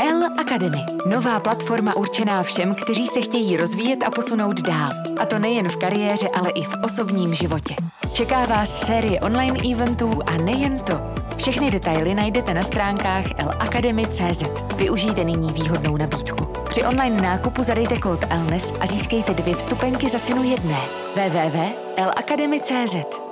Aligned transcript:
L 0.00 0.24
Academy. 0.38 0.84
Nová 1.06 1.40
platforma 1.40 1.96
určená 1.96 2.42
všem, 2.42 2.74
kteří 2.74 3.06
se 3.06 3.20
chtějí 3.20 3.56
rozvíjet 3.56 4.02
a 4.02 4.10
posunout 4.10 4.60
dál. 4.60 4.90
A 5.20 5.26
to 5.26 5.38
nejen 5.38 5.68
v 5.68 5.76
kariéře, 5.76 6.28
ale 6.28 6.50
i 6.50 6.62
v 6.62 6.74
osobním 6.84 7.34
životě. 7.34 7.74
Čeká 8.12 8.46
vás 8.46 8.86
série 8.86 9.20
online 9.20 9.72
eventů 9.72 10.20
a 10.26 10.36
nejen 10.36 10.78
to. 10.78 11.00
Všechny 11.36 11.70
detaily 11.70 12.14
najdete 12.14 12.54
na 12.54 12.62
stránkách 12.62 13.24
lacademy.cz. 13.46 14.42
Využijte 14.76 15.24
nyní 15.24 15.52
výhodnou 15.52 15.96
nabídku. 15.96 16.44
Při 16.68 16.84
online 16.84 17.22
nákupu 17.22 17.62
zadejte 17.62 17.98
kód 17.98 18.24
ELNES 18.30 18.72
a 18.80 18.86
získejte 18.86 19.34
dvě 19.34 19.54
vstupenky 19.54 20.08
za 20.08 20.18
cenu 20.18 20.42
jedné. 20.42 20.80
www.lacademy.cz 21.14 23.27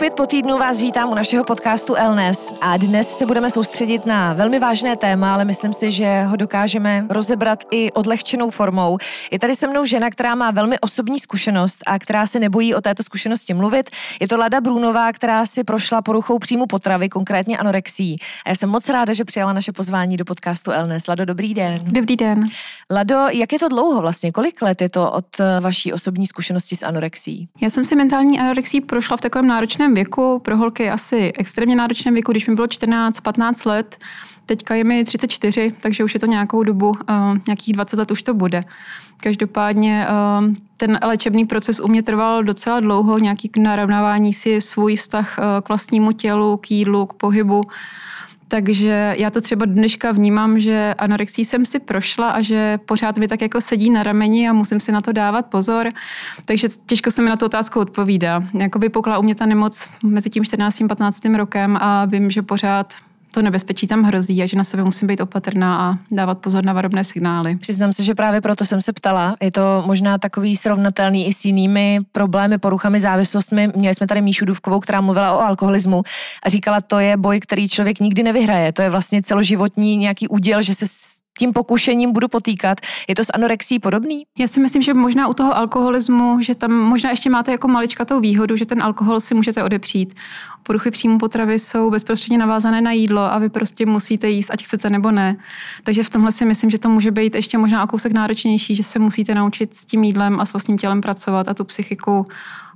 Opět 0.00 0.14
po 0.14 0.26
týdnu 0.26 0.58
vás 0.58 0.80
vítám 0.80 1.10
u 1.10 1.14
našeho 1.14 1.44
podcastu 1.44 1.94
Elnes 1.94 2.52
a 2.60 2.76
dnes 2.76 3.18
se 3.18 3.26
budeme 3.26 3.50
soustředit 3.50 4.06
na 4.06 4.32
velmi 4.32 4.58
vážné 4.58 4.96
téma, 4.96 5.34
ale 5.34 5.44
myslím 5.44 5.72
si, 5.72 5.92
že 5.92 6.22
ho 6.22 6.36
dokážeme 6.36 7.06
rozebrat 7.10 7.64
i 7.70 7.92
odlehčenou 7.92 8.50
formou. 8.50 8.98
Je 9.30 9.38
tady 9.38 9.56
se 9.56 9.66
mnou 9.66 9.84
žena, 9.84 10.10
která 10.10 10.34
má 10.34 10.50
velmi 10.50 10.78
osobní 10.80 11.20
zkušenost 11.20 11.78
a 11.86 11.98
která 11.98 12.26
se 12.26 12.40
nebojí 12.40 12.74
o 12.74 12.80
této 12.80 13.02
zkušenosti 13.02 13.54
mluvit. 13.54 13.90
Je 14.20 14.28
to 14.28 14.38
Lada 14.38 14.60
Brunová, 14.60 15.12
která 15.12 15.46
si 15.46 15.64
prošla 15.64 16.02
poruchou 16.02 16.38
příjmu 16.38 16.66
potravy, 16.66 17.08
konkrétně 17.08 17.58
anorexí. 17.58 18.16
A 18.46 18.48
já 18.48 18.54
jsem 18.54 18.68
moc 18.68 18.88
ráda, 18.88 19.12
že 19.12 19.24
přijala 19.24 19.52
naše 19.52 19.72
pozvání 19.72 20.16
do 20.16 20.24
podcastu 20.24 20.70
Elnes. 20.70 21.06
Lado, 21.06 21.24
dobrý 21.24 21.54
den. 21.54 21.78
Dobrý 21.84 22.16
den. 22.16 22.44
Lado, 22.90 23.26
jak 23.30 23.52
je 23.52 23.58
to 23.58 23.68
dlouho 23.68 24.00
vlastně? 24.00 24.32
Kolik 24.32 24.62
let 24.62 24.80
je 24.80 24.88
to 24.88 25.12
od 25.12 25.26
vaší 25.60 25.92
osobní 25.92 26.26
zkušenosti 26.26 26.76
s 26.76 26.82
anorexí? 26.82 27.48
Já 27.60 27.70
jsem 27.70 27.84
si 27.84 27.96
mentální 27.96 28.40
anorexí 28.40 28.80
prošla 28.80 29.16
v 29.16 29.20
takovém 29.20 29.46
náročném 29.46 29.89
náročném 29.90 29.94
věku, 29.94 30.38
pro 30.38 30.56
holky 30.56 30.90
asi 30.90 31.32
extrémně 31.38 31.76
náročném 31.76 32.14
věku, 32.14 32.32
když 32.32 32.48
mi 32.48 32.54
bylo 32.54 32.66
14-15 32.66 33.68
let, 33.68 33.98
teďka 34.46 34.74
je 34.74 34.84
mi 34.84 35.04
34, 35.04 35.72
takže 35.80 36.04
už 36.04 36.14
je 36.14 36.20
to 36.20 36.26
nějakou 36.26 36.62
dobu, 36.62 36.88
uh, 36.88 37.38
nějakých 37.46 37.74
20 37.74 37.98
let 37.98 38.10
už 38.10 38.22
to 38.22 38.34
bude. 38.34 38.64
Každopádně 39.22 40.06
uh, 40.06 40.54
ten 40.76 40.98
léčebný 41.02 41.44
proces 41.44 41.80
u 41.80 41.88
mě 41.88 42.02
trval 42.02 42.42
docela 42.42 42.80
dlouho, 42.80 43.18
nějaký 43.18 43.48
k 43.48 43.56
narovnávání 43.56 44.32
si 44.32 44.60
svůj 44.60 44.96
vztah 44.96 45.38
uh, 45.38 45.44
k 45.60 45.68
vlastnímu 45.68 46.12
tělu, 46.12 46.56
k 46.56 46.70
jídlu, 46.70 47.06
k 47.06 47.12
pohybu. 47.12 47.62
Takže 48.50 49.14
já 49.18 49.30
to 49.30 49.40
třeba 49.40 49.66
dneška 49.66 50.12
vnímám, 50.12 50.60
že 50.60 50.94
anorexí 50.98 51.44
jsem 51.44 51.66
si 51.66 51.78
prošla 51.78 52.30
a 52.30 52.40
že 52.40 52.78
pořád 52.86 53.18
mi 53.18 53.28
tak 53.28 53.42
jako 53.42 53.60
sedí 53.60 53.90
na 53.90 54.02
rameni 54.02 54.48
a 54.48 54.52
musím 54.52 54.80
si 54.80 54.92
na 54.92 55.00
to 55.00 55.12
dávat 55.12 55.46
pozor. 55.46 55.88
Takže 56.44 56.68
těžko 56.86 57.10
se 57.10 57.22
mi 57.22 57.30
na 57.30 57.36
tu 57.36 57.44
otázku 57.46 57.80
odpovídá. 57.80 58.42
Jako 58.54 58.78
vypukla 58.78 59.18
u 59.18 59.22
mě 59.22 59.34
ta 59.34 59.46
nemoc 59.46 59.90
mezi 60.04 60.30
tím 60.30 60.44
14. 60.44 60.80
a 60.80 60.88
15. 60.88 61.24
rokem 61.24 61.76
a 61.80 62.04
vím, 62.04 62.30
že 62.30 62.42
pořád 62.42 62.94
to 63.30 63.42
nebezpečí 63.42 63.86
tam 63.86 64.02
hrozí 64.02 64.42
a 64.42 64.46
že 64.46 64.56
na 64.56 64.64
sebe 64.64 64.84
musím 64.84 65.08
být 65.08 65.20
opatrná 65.20 65.90
a 65.90 65.98
dávat 66.10 66.38
pozor 66.38 66.64
na 66.64 66.72
varovné 66.72 67.04
signály. 67.04 67.56
Přiznám 67.56 67.92
se, 67.92 68.04
že 68.04 68.14
právě 68.14 68.40
proto 68.40 68.64
jsem 68.64 68.82
se 68.82 68.92
ptala. 68.92 69.36
Je 69.42 69.52
to 69.52 69.82
možná 69.86 70.18
takový 70.18 70.56
srovnatelný 70.56 71.26
i 71.26 71.32
s 71.32 71.44
jinými 71.44 72.00
problémy, 72.12 72.58
poruchami, 72.58 73.00
závislostmi. 73.00 73.72
Měli 73.76 73.94
jsme 73.94 74.06
tady 74.06 74.22
Míšu 74.22 74.44
Duvkovou, 74.44 74.80
která 74.80 75.00
mluvila 75.00 75.32
o 75.32 75.40
alkoholismu 75.40 76.02
a 76.42 76.48
říkala, 76.48 76.80
to 76.80 76.98
je 76.98 77.16
boj, 77.16 77.40
který 77.40 77.68
člověk 77.68 78.00
nikdy 78.00 78.22
nevyhraje. 78.22 78.72
To 78.72 78.82
je 78.82 78.90
vlastně 78.90 79.22
celoživotní 79.22 79.96
nějaký 79.96 80.28
úděl, 80.28 80.62
že 80.62 80.74
se 80.74 80.86
tím 81.40 81.52
pokušením 81.52 82.12
budu 82.12 82.28
potýkat. 82.28 82.80
Je 83.08 83.14
to 83.14 83.24
s 83.24 83.32
anorexí 83.34 83.78
podobný? 83.78 84.22
Já 84.38 84.48
si 84.48 84.60
myslím, 84.60 84.82
že 84.82 84.94
možná 84.94 85.28
u 85.28 85.34
toho 85.34 85.56
alkoholismu, 85.56 86.40
že 86.40 86.54
tam 86.54 86.72
možná 86.72 87.10
ještě 87.10 87.30
máte 87.30 87.52
jako 87.52 87.68
maličkatou 87.68 88.20
výhodu, 88.20 88.56
že 88.56 88.66
ten 88.66 88.82
alkohol 88.82 89.20
si 89.20 89.34
můžete 89.34 89.64
odepřít. 89.64 90.14
Poruchy 90.62 90.90
příjmu 90.90 91.18
potravy 91.18 91.58
jsou 91.58 91.90
bezprostředně 91.90 92.38
navázané 92.38 92.80
na 92.80 92.92
jídlo 92.92 93.32
a 93.32 93.38
vy 93.38 93.48
prostě 93.48 93.86
musíte 93.86 94.28
jíst, 94.28 94.50
ať 94.50 94.64
chcete 94.64 94.90
nebo 94.90 95.10
ne. 95.10 95.36
Takže 95.82 96.02
v 96.02 96.10
tomhle 96.10 96.32
si 96.32 96.44
myslím, 96.44 96.70
že 96.70 96.78
to 96.78 96.88
může 96.88 97.10
být 97.10 97.34
ještě 97.34 97.58
možná 97.58 97.84
o 97.84 97.86
kousek 97.86 98.12
náročnější, 98.12 98.74
že 98.74 98.84
se 98.84 98.98
musíte 98.98 99.34
naučit 99.34 99.74
s 99.74 99.84
tím 99.84 100.04
jídlem 100.04 100.40
a 100.40 100.46
s 100.46 100.52
vlastním 100.52 100.78
tělem 100.78 101.00
pracovat 101.00 101.48
a 101.48 101.54
tu 101.54 101.64
psychiku 101.64 102.26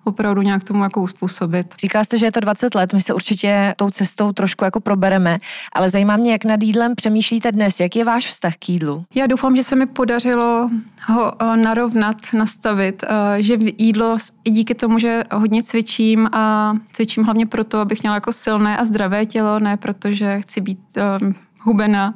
opravdu 0.05 0.43
nějak 0.43 0.65
tomu 0.65 0.83
jako 0.83 1.03
uspůsobit. 1.03 1.75
Říká 1.81 2.05
jste, 2.05 2.19
že 2.19 2.27
je 2.27 2.33
to 2.33 2.41
20 2.41 2.75
let, 2.75 2.93
my 2.93 3.03
se 3.03 3.15
určitě 3.15 3.75
tou 3.77 3.91
cestou 3.91 4.33
trošku 4.33 4.65
jako 4.65 4.81
probereme, 4.81 5.39
ale 5.73 5.91
zajímá 5.91 6.17
mě, 6.17 6.33
jak 6.33 6.45
nad 6.45 6.63
jídlem 6.63 6.95
přemýšlíte 6.95 7.53
dnes, 7.53 7.81
jak 7.81 7.97
je 7.97 8.05
váš 8.05 8.27
vztah 8.27 8.57
k 8.57 8.69
jídlu? 8.69 9.05
Já 9.15 9.27
doufám, 9.27 9.57
že 9.57 9.63
se 9.63 9.77
mi 9.77 9.87
podařilo 9.87 10.71
ho 11.07 11.43
eh, 11.43 11.57
narovnat, 11.57 12.17
nastavit, 12.33 13.05
eh, 13.09 13.43
že 13.43 13.59
jídlo 13.79 14.17
i 14.45 14.51
díky 14.51 14.75
tomu, 14.75 14.99
že 14.99 15.25
hodně 15.33 15.63
cvičím 15.63 16.29
a 16.33 16.75
cvičím 16.93 17.25
hlavně 17.25 17.47
proto, 17.47 17.81
abych 17.81 18.03
měla 18.03 18.15
jako 18.15 18.33
silné 18.33 18.77
a 18.77 18.85
zdravé 18.85 19.27
tělo, 19.27 19.59
ne 19.59 19.77
protože 19.77 20.41
chci 20.41 20.61
být 20.61 20.81
eh, 20.97 21.19
hubena, 21.65 22.15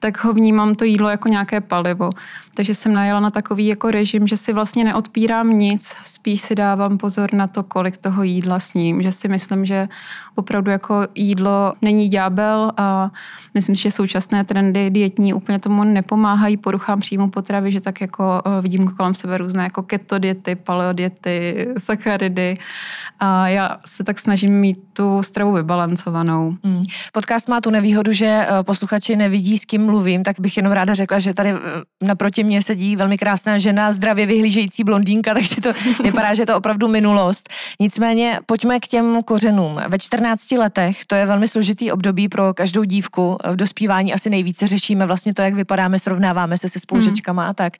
tak 0.00 0.24
ho 0.24 0.32
vnímám 0.32 0.74
to 0.74 0.84
jídlo 0.84 1.08
jako 1.08 1.28
nějaké 1.28 1.60
palivo. 1.60 2.10
Takže 2.58 2.74
jsem 2.74 2.92
najela 2.92 3.20
na 3.20 3.30
takový 3.30 3.66
jako 3.66 3.90
režim, 3.90 4.26
že 4.26 4.36
si 4.36 4.52
vlastně 4.52 4.84
neodpírám 4.84 5.58
nic, 5.58 5.94
spíš 6.02 6.40
si 6.40 6.54
dávám 6.54 6.98
pozor 6.98 7.34
na 7.34 7.46
to, 7.46 7.62
kolik 7.62 7.96
toho 7.96 8.22
jídla 8.22 8.60
s 8.60 8.74
ním, 8.74 9.02
že 9.02 9.12
si 9.12 9.28
myslím, 9.28 9.64
že 9.64 9.88
opravdu 10.38 10.70
jako 10.70 11.06
jídlo 11.14 11.72
není 11.82 12.08
ďábel 12.08 12.72
a 12.76 13.10
myslím 13.54 13.76
si, 13.76 13.82
že 13.82 13.90
současné 13.90 14.44
trendy 14.44 14.90
dietní 14.90 15.34
úplně 15.34 15.58
tomu 15.58 15.84
nepomáhají 15.84 16.56
poruchám 16.56 17.00
příjmu 17.00 17.30
potravy, 17.30 17.72
že 17.72 17.80
tak 17.80 18.00
jako 18.00 18.42
eh, 18.46 18.62
vidím 18.62 18.88
kolem 18.88 19.14
sebe 19.14 19.38
různé 19.38 19.62
jako 19.62 19.82
keto 19.82 20.18
diety, 20.18 20.54
paleo 20.54 20.92
diety, 20.92 21.68
sacharidy 21.78 22.58
a 23.20 23.48
já 23.48 23.78
se 23.86 24.04
tak 24.04 24.18
snažím 24.18 24.60
mít 24.60 24.78
tu 24.92 25.22
stravu 25.22 25.52
vybalancovanou. 25.52 26.56
Hmm. 26.64 26.82
Podcast 27.12 27.48
má 27.48 27.60
tu 27.60 27.70
nevýhodu, 27.70 28.12
že 28.12 28.26
eh, 28.26 28.62
posluchači 28.62 29.16
nevidí, 29.16 29.58
s 29.58 29.64
kým 29.64 29.84
mluvím, 29.84 30.22
tak 30.22 30.40
bych 30.40 30.56
jenom 30.56 30.72
ráda 30.72 30.94
řekla, 30.94 31.18
že 31.18 31.34
tady 31.34 31.50
eh, 31.50 31.58
naproti 32.02 32.44
mě 32.48 32.62
sedí 32.62 32.96
velmi 32.96 33.18
krásná 33.18 33.58
žena, 33.58 33.92
zdravě 33.92 34.26
vyhlížející 34.26 34.84
blondýnka, 34.84 35.34
takže 35.38 35.60
to 35.60 35.70
vypadá, 36.02 36.34
že 36.34 36.42
je 36.42 36.46
to 36.46 36.56
opravdu 36.56 36.88
minulost. 36.88 37.48
Nicméně 37.80 38.40
pojďme 38.46 38.80
k 38.80 38.88
těm 38.88 39.22
kořenům. 39.22 39.80
Ve 39.88 39.98
14 39.98 40.50
letech 40.50 41.06
to 41.06 41.14
je 41.14 41.26
velmi 41.26 41.48
složitý 41.48 41.92
období 41.92 42.28
pro 42.28 42.54
každou 42.54 42.84
dívku. 42.84 43.38
V 43.50 43.56
dospívání 43.56 44.14
asi 44.14 44.30
nejvíce 44.30 44.66
řešíme 44.66 45.06
vlastně 45.06 45.34
to, 45.34 45.42
jak 45.42 45.54
vypadáme, 45.54 45.98
srovnáváme 45.98 46.58
se 46.58 46.68
se 46.68 46.80
spolužečkama 46.80 47.42
hmm. 47.42 47.50
a 47.50 47.54
tak. 47.54 47.72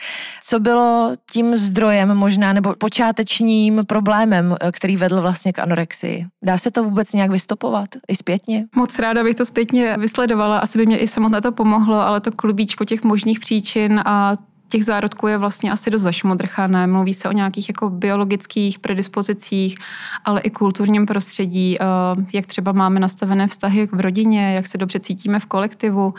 Co 0.43 0.61
bylo 0.61 1.12
tím 1.33 1.56
zdrojem 1.56 2.15
možná 2.15 2.53
nebo 2.53 2.75
počátečním 2.75 3.85
problémem, 3.87 4.56
který 4.73 4.97
vedl 4.97 5.21
vlastně 5.21 5.53
k 5.53 5.59
anorexii? 5.59 6.27
Dá 6.43 6.59
se 6.59 6.71
to 6.71 6.85
vůbec 6.85 7.12
nějak 7.12 7.31
vystopovat 7.31 7.89
i 8.09 8.17
zpětně? 8.17 8.67
Moc 8.77 8.99
ráda 8.99 9.25
bych 9.25 9.37
to 9.37 9.45
zpětně 9.45 9.97
vysledovala. 9.99 10.59
Asi 10.59 10.79
by 10.79 10.87
mě 10.87 10.99
i 10.99 11.09
samotné 11.09 11.41
to 11.41 11.53
pomohlo, 11.53 12.00
ale 12.00 12.21
to 12.21 12.33
klubíčko 12.33 12.85
těch 12.85 13.05
možných 13.05 13.41
příčin 13.41 14.00
a 14.05 14.37
těch 14.69 14.84
zárodků 14.84 15.27
je 15.27 15.39
vlastně 15.39 15.73
asi 15.73 15.91
dost 15.91 16.03
zašmodrchané. 16.03 16.87
Mluví 16.87 17.15
se 17.15 17.29
o 17.29 17.33
nějakých 17.33 17.69
jako 17.69 17.91
biologických 17.91 18.79
predispozicích, 18.79 19.77
ale 20.25 20.41
i 20.41 20.51
kulturním 20.51 21.06
prostředí, 21.06 21.77
eh, 21.81 21.84
jak 22.33 22.47
třeba 22.47 22.73
máme 22.73 23.01
nastavené 23.01 23.47
vztahy 23.47 23.89
v 23.93 24.01
rodině, 24.01 24.55
jak 24.55 24.67
se 24.67 24.79
dobře 24.79 24.99
cítíme 25.01 25.41
v 25.41 25.47
kolektivu. 25.47 26.15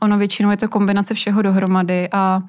Ono 0.00 0.18
většinou 0.18 0.50
je 0.50 0.56
to 0.56 0.68
kombinace 0.68 1.14
všeho 1.14 1.42
dohromady 1.42 2.08
a 2.12 2.42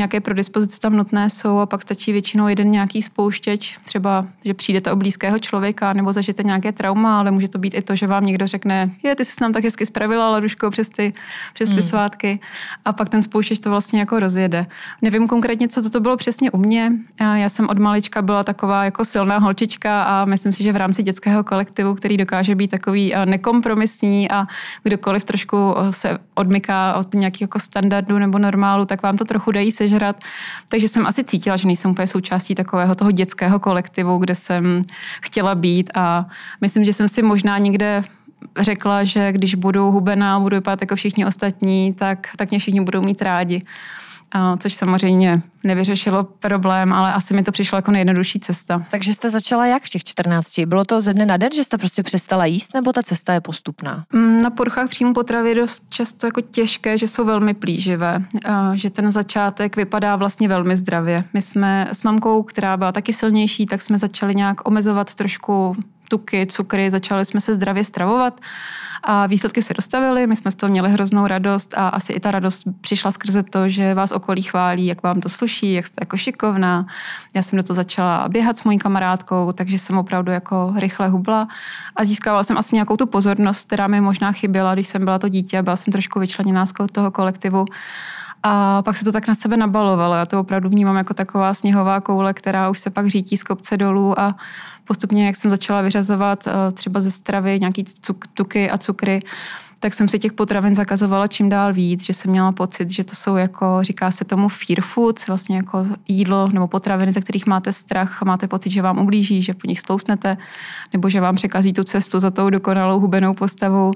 nějaké 0.00 0.20
predispozice 0.20 0.80
tam 0.80 0.96
nutné 0.96 1.30
jsou 1.30 1.58
a 1.58 1.66
pak 1.66 1.82
stačí 1.82 2.12
většinou 2.12 2.48
jeden 2.48 2.70
nějaký 2.70 3.02
spouštěč, 3.02 3.78
třeba, 3.84 4.26
že 4.44 4.54
přijdete 4.54 4.92
o 4.92 4.96
blízkého 4.96 5.38
člověka 5.38 5.92
nebo 5.92 6.12
zažijete 6.12 6.42
nějaké 6.42 6.72
trauma, 6.72 7.18
ale 7.18 7.30
může 7.30 7.48
to 7.48 7.58
být 7.58 7.74
i 7.74 7.82
to, 7.82 7.96
že 7.96 8.06
vám 8.06 8.26
někdo 8.26 8.46
řekne, 8.46 8.90
je, 9.02 9.14
ty 9.14 9.24
jsi 9.24 9.34
nám 9.40 9.52
tak 9.52 9.64
hezky 9.64 9.86
spravila, 9.86 10.30
Laduško, 10.30 10.70
přes 10.70 10.88
ty, 10.88 11.12
přes 11.54 11.68
ty 11.68 11.74
hmm. 11.74 11.88
svátky 11.88 12.40
a 12.84 12.92
pak 12.92 13.08
ten 13.08 13.22
spouštěč 13.22 13.58
to 13.58 13.70
vlastně 13.70 14.00
jako 14.00 14.20
rozjede. 14.20 14.66
Nevím 15.02 15.28
konkrétně, 15.28 15.68
co 15.68 15.90
to 15.90 16.00
bylo 16.00 16.16
přesně 16.16 16.50
u 16.50 16.58
mě. 16.58 16.92
Já 17.34 17.48
jsem 17.48 17.68
od 17.68 17.78
malička 17.78 18.22
byla 18.22 18.44
taková 18.44 18.84
jako 18.84 19.04
silná 19.04 19.38
holčička 19.38 20.02
a 20.02 20.24
myslím 20.24 20.52
si, 20.52 20.62
že 20.62 20.72
v 20.72 20.76
rámci 20.76 21.02
dětského 21.02 21.44
kolektivu, 21.44 21.94
který 21.94 22.16
dokáže 22.16 22.54
být 22.54 22.70
takový 22.70 23.14
eh, 23.14 23.26
nekompromisní 23.26 24.30
a 24.30 24.46
kdokoliv 24.82 25.24
trošku 25.24 25.74
eh, 25.78 25.92
se 25.92 26.18
odmyká 26.34 26.94
od 26.94 27.14
nějakého 27.14 27.44
jako 27.44 27.58
standardu 27.58 28.18
nebo 28.18 28.38
normálu, 28.38 28.84
tak 28.84 29.02
vám 29.02 29.16
to 29.16 29.24
trochu 29.24 29.52
dají 29.52 29.72
sežrat. 29.72 30.16
Takže 30.68 30.88
jsem 30.88 31.06
asi 31.06 31.24
cítila, 31.24 31.56
že 31.56 31.66
nejsem 31.66 31.90
úplně 31.90 32.06
součástí 32.06 32.54
takového 32.54 32.94
toho 32.94 33.10
dětského 33.10 33.58
kolektivu, 33.58 34.18
kde 34.18 34.34
jsem 34.34 34.82
chtěla 35.20 35.54
být 35.54 35.90
a 35.94 36.26
myslím, 36.60 36.84
že 36.84 36.92
jsem 36.92 37.08
si 37.08 37.22
možná 37.22 37.58
někde 37.58 38.02
řekla, 38.58 39.04
že 39.04 39.32
když 39.32 39.54
budu 39.54 39.90
hubená, 39.90 40.40
budu 40.40 40.56
vypadat 40.56 40.80
jako 40.80 40.96
všichni 40.96 41.26
ostatní, 41.26 41.92
tak, 41.92 42.28
tak 42.36 42.50
mě 42.50 42.58
všichni 42.58 42.80
budou 42.80 43.02
mít 43.02 43.22
rádi. 43.22 43.62
Což 44.58 44.74
samozřejmě 44.74 45.42
nevyřešilo 45.64 46.24
problém, 46.24 46.92
ale 46.92 47.12
asi 47.12 47.34
mi 47.34 47.42
to 47.42 47.52
přišlo 47.52 47.78
jako 47.78 47.90
nejjednodušší 47.90 48.40
cesta. 48.40 48.86
Takže 48.90 49.14
jste 49.14 49.30
začala 49.30 49.66
jak 49.66 49.82
v 49.82 49.88
těch 49.88 50.04
14? 50.04 50.58
Bylo 50.58 50.84
to 50.84 51.00
ze 51.00 51.14
dne 51.14 51.26
na 51.26 51.36
den, 51.36 51.52
že 51.52 51.64
jste 51.64 51.78
prostě 51.78 52.02
přestala 52.02 52.46
jíst, 52.46 52.74
nebo 52.74 52.92
ta 52.92 53.02
cesta 53.02 53.34
je 53.34 53.40
postupná? 53.40 54.04
Mm, 54.12 54.42
na 54.42 54.50
poruchách 54.50 54.88
příjmu 54.88 55.12
potravy 55.12 55.48
je 55.48 55.54
dost 55.54 55.82
často 55.88 56.26
jako 56.26 56.40
těžké, 56.40 56.98
že 56.98 57.08
jsou 57.08 57.24
velmi 57.24 57.54
plíživé, 57.54 58.22
že 58.74 58.90
ten 58.90 59.10
začátek 59.10 59.76
vypadá 59.76 60.16
vlastně 60.16 60.48
velmi 60.48 60.76
zdravě. 60.76 61.24
My 61.32 61.42
jsme 61.42 61.88
s 61.92 62.02
mamkou, 62.02 62.42
která 62.42 62.76
byla 62.76 62.92
taky 62.92 63.12
silnější, 63.12 63.66
tak 63.66 63.82
jsme 63.82 63.98
začali 63.98 64.34
nějak 64.34 64.68
omezovat 64.68 65.14
trošku 65.14 65.76
tuky, 66.10 66.46
cukry, 66.46 66.90
začali 66.90 67.24
jsme 67.24 67.40
se 67.40 67.54
zdravě 67.54 67.84
stravovat 67.84 68.40
a 69.02 69.26
výsledky 69.26 69.62
se 69.62 69.74
dostavily, 69.74 70.26
my 70.26 70.36
jsme 70.36 70.50
z 70.50 70.54
toho 70.54 70.70
měli 70.70 70.90
hroznou 70.90 71.26
radost 71.26 71.74
a 71.76 71.88
asi 71.88 72.12
i 72.12 72.20
ta 72.20 72.30
radost 72.30 72.64
přišla 72.80 73.10
skrze 73.10 73.42
to, 73.42 73.68
že 73.68 73.94
vás 73.94 74.12
okolí 74.12 74.42
chválí, 74.42 74.86
jak 74.86 75.02
vám 75.02 75.20
to 75.20 75.28
sluší, 75.28 75.72
jak 75.72 75.86
jste 75.86 75.96
jako 76.00 76.16
šikovná. 76.16 76.86
Já 77.34 77.42
jsem 77.42 77.56
do 77.56 77.62
toho 77.62 77.74
začala 77.74 78.28
běhat 78.28 78.56
s 78.56 78.64
mojí 78.64 78.78
kamarádkou, 78.78 79.52
takže 79.52 79.78
jsem 79.78 79.98
opravdu 79.98 80.32
jako 80.32 80.72
rychle 80.76 81.08
hubla 81.08 81.48
a 81.96 82.04
získávala 82.04 82.44
jsem 82.44 82.58
asi 82.58 82.74
nějakou 82.74 82.96
tu 82.96 83.06
pozornost, 83.06 83.66
která 83.66 83.86
mi 83.86 84.00
možná 84.00 84.32
chyběla, 84.32 84.74
když 84.74 84.86
jsem 84.86 85.04
byla 85.04 85.18
to 85.18 85.28
dítě, 85.28 85.62
byla 85.62 85.76
jsem 85.76 85.92
trošku 85.92 86.20
vyčleněná 86.20 86.66
z 86.66 86.72
toho 86.92 87.10
kolektivu. 87.10 87.64
A 88.42 88.82
pak 88.82 88.96
se 88.96 89.04
to 89.04 89.12
tak 89.12 89.28
na 89.28 89.34
sebe 89.34 89.56
nabalovalo. 89.56 90.14
Já 90.14 90.26
to 90.26 90.40
opravdu 90.40 90.68
vnímám 90.68 90.96
jako 90.96 91.14
taková 91.14 91.54
sněhová 91.54 92.00
koule, 92.00 92.34
která 92.34 92.70
už 92.70 92.78
se 92.78 92.90
pak 92.90 93.06
řítí 93.06 93.36
z 93.36 93.42
kopce 93.42 93.76
dolů 93.76 94.20
a 94.20 94.36
postupně, 94.90 95.26
jak 95.26 95.36
jsem 95.36 95.50
začala 95.50 95.82
vyřazovat 95.82 96.46
eh, 96.46 96.72
třeba 96.72 97.00
ze 97.00 97.10
stravy 97.10 97.60
nějaký 97.60 97.84
tuky 98.34 98.70
a 98.70 98.78
cukry, 98.78 99.22
tak 99.80 99.94
jsem 99.94 100.08
si 100.08 100.18
těch 100.18 100.32
potravin 100.32 100.74
zakazovala 100.74 101.26
čím 101.26 101.48
dál 101.48 101.72
víc, 101.72 102.04
že 102.04 102.12
jsem 102.12 102.30
měla 102.30 102.52
pocit, 102.52 102.90
že 102.90 103.04
to 103.04 103.14
jsou 103.14 103.36
jako, 103.36 103.78
říká 103.80 104.10
se 104.10 104.24
tomu 104.24 104.48
fear 104.48 104.80
food, 104.80 105.26
vlastně 105.28 105.56
jako 105.56 105.86
jídlo 106.08 106.48
nebo 106.52 106.68
potraviny, 106.68 107.12
ze 107.12 107.20
kterých 107.20 107.46
máte 107.46 107.72
strach, 107.72 108.22
máte 108.22 108.48
pocit, 108.48 108.70
že 108.70 108.82
vám 108.82 108.98
ublíží, 108.98 109.42
že 109.42 109.54
po 109.54 109.66
nich 109.66 109.80
stousnete, 109.80 110.36
nebo 110.92 111.08
že 111.08 111.20
vám 111.20 111.34
překazí 111.34 111.72
tu 111.72 111.84
cestu 111.84 112.20
za 112.20 112.30
tou 112.30 112.50
dokonalou 112.50 113.00
hubenou 113.00 113.34
postavou. 113.34 113.92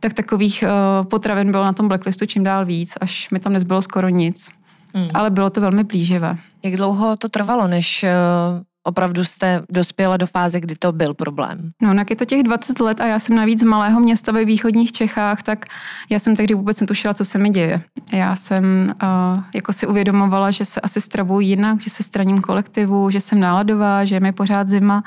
Tak 0.00 0.12
takových 0.12 0.64
uh, 0.64 1.06
potravin 1.06 1.50
bylo 1.50 1.64
na 1.64 1.72
tom 1.72 1.88
blacklistu 1.88 2.26
čím 2.26 2.42
dál 2.42 2.64
víc, 2.64 2.94
až 3.00 3.30
mi 3.30 3.40
tam 3.40 3.52
nezbylo 3.52 3.82
skoro 3.82 4.08
nic. 4.08 4.48
Hmm. 4.94 5.08
Ale 5.14 5.30
bylo 5.30 5.50
to 5.50 5.60
velmi 5.60 5.84
plíživé. 5.84 6.36
Jak 6.62 6.76
dlouho 6.76 7.16
to 7.16 7.28
trvalo, 7.28 7.68
než 7.68 8.04
uh, 8.04 8.69
opravdu 8.84 9.24
jste 9.24 9.62
dospěla 9.70 10.16
do 10.16 10.26
fáze, 10.26 10.60
kdy 10.60 10.74
to 10.78 10.92
byl 10.92 11.14
problém? 11.14 11.70
No, 11.82 11.94
tak 11.94 12.10
je 12.10 12.16
to 12.16 12.24
těch 12.24 12.42
20 12.42 12.80
let 12.80 13.00
a 13.00 13.06
já 13.06 13.18
jsem 13.18 13.36
navíc 13.36 13.60
z 13.60 13.64
malého 13.64 14.00
města 14.00 14.32
ve 14.32 14.44
východních 14.44 14.92
Čechách, 14.92 15.42
tak 15.42 15.66
já 16.10 16.18
jsem 16.18 16.36
tehdy 16.36 16.54
vůbec 16.54 16.80
netušila, 16.80 17.14
co 17.14 17.24
se 17.24 17.38
mi 17.38 17.50
děje. 17.50 17.80
Já 18.12 18.36
jsem 18.36 18.94
uh, 19.02 19.42
jako 19.54 19.72
si 19.72 19.86
uvědomovala, 19.86 20.50
že 20.50 20.64
se 20.64 20.80
asi 20.80 21.00
stravuji 21.00 21.46
jinak, 21.46 21.80
že 21.80 21.90
se 21.90 22.02
straním 22.02 22.38
kolektivu, 22.38 23.10
že 23.10 23.20
jsem 23.20 23.40
náladová, 23.40 24.04
že 24.04 24.16
je 24.16 24.20
mi 24.20 24.32
pořád 24.32 24.68
zima. 24.68 25.02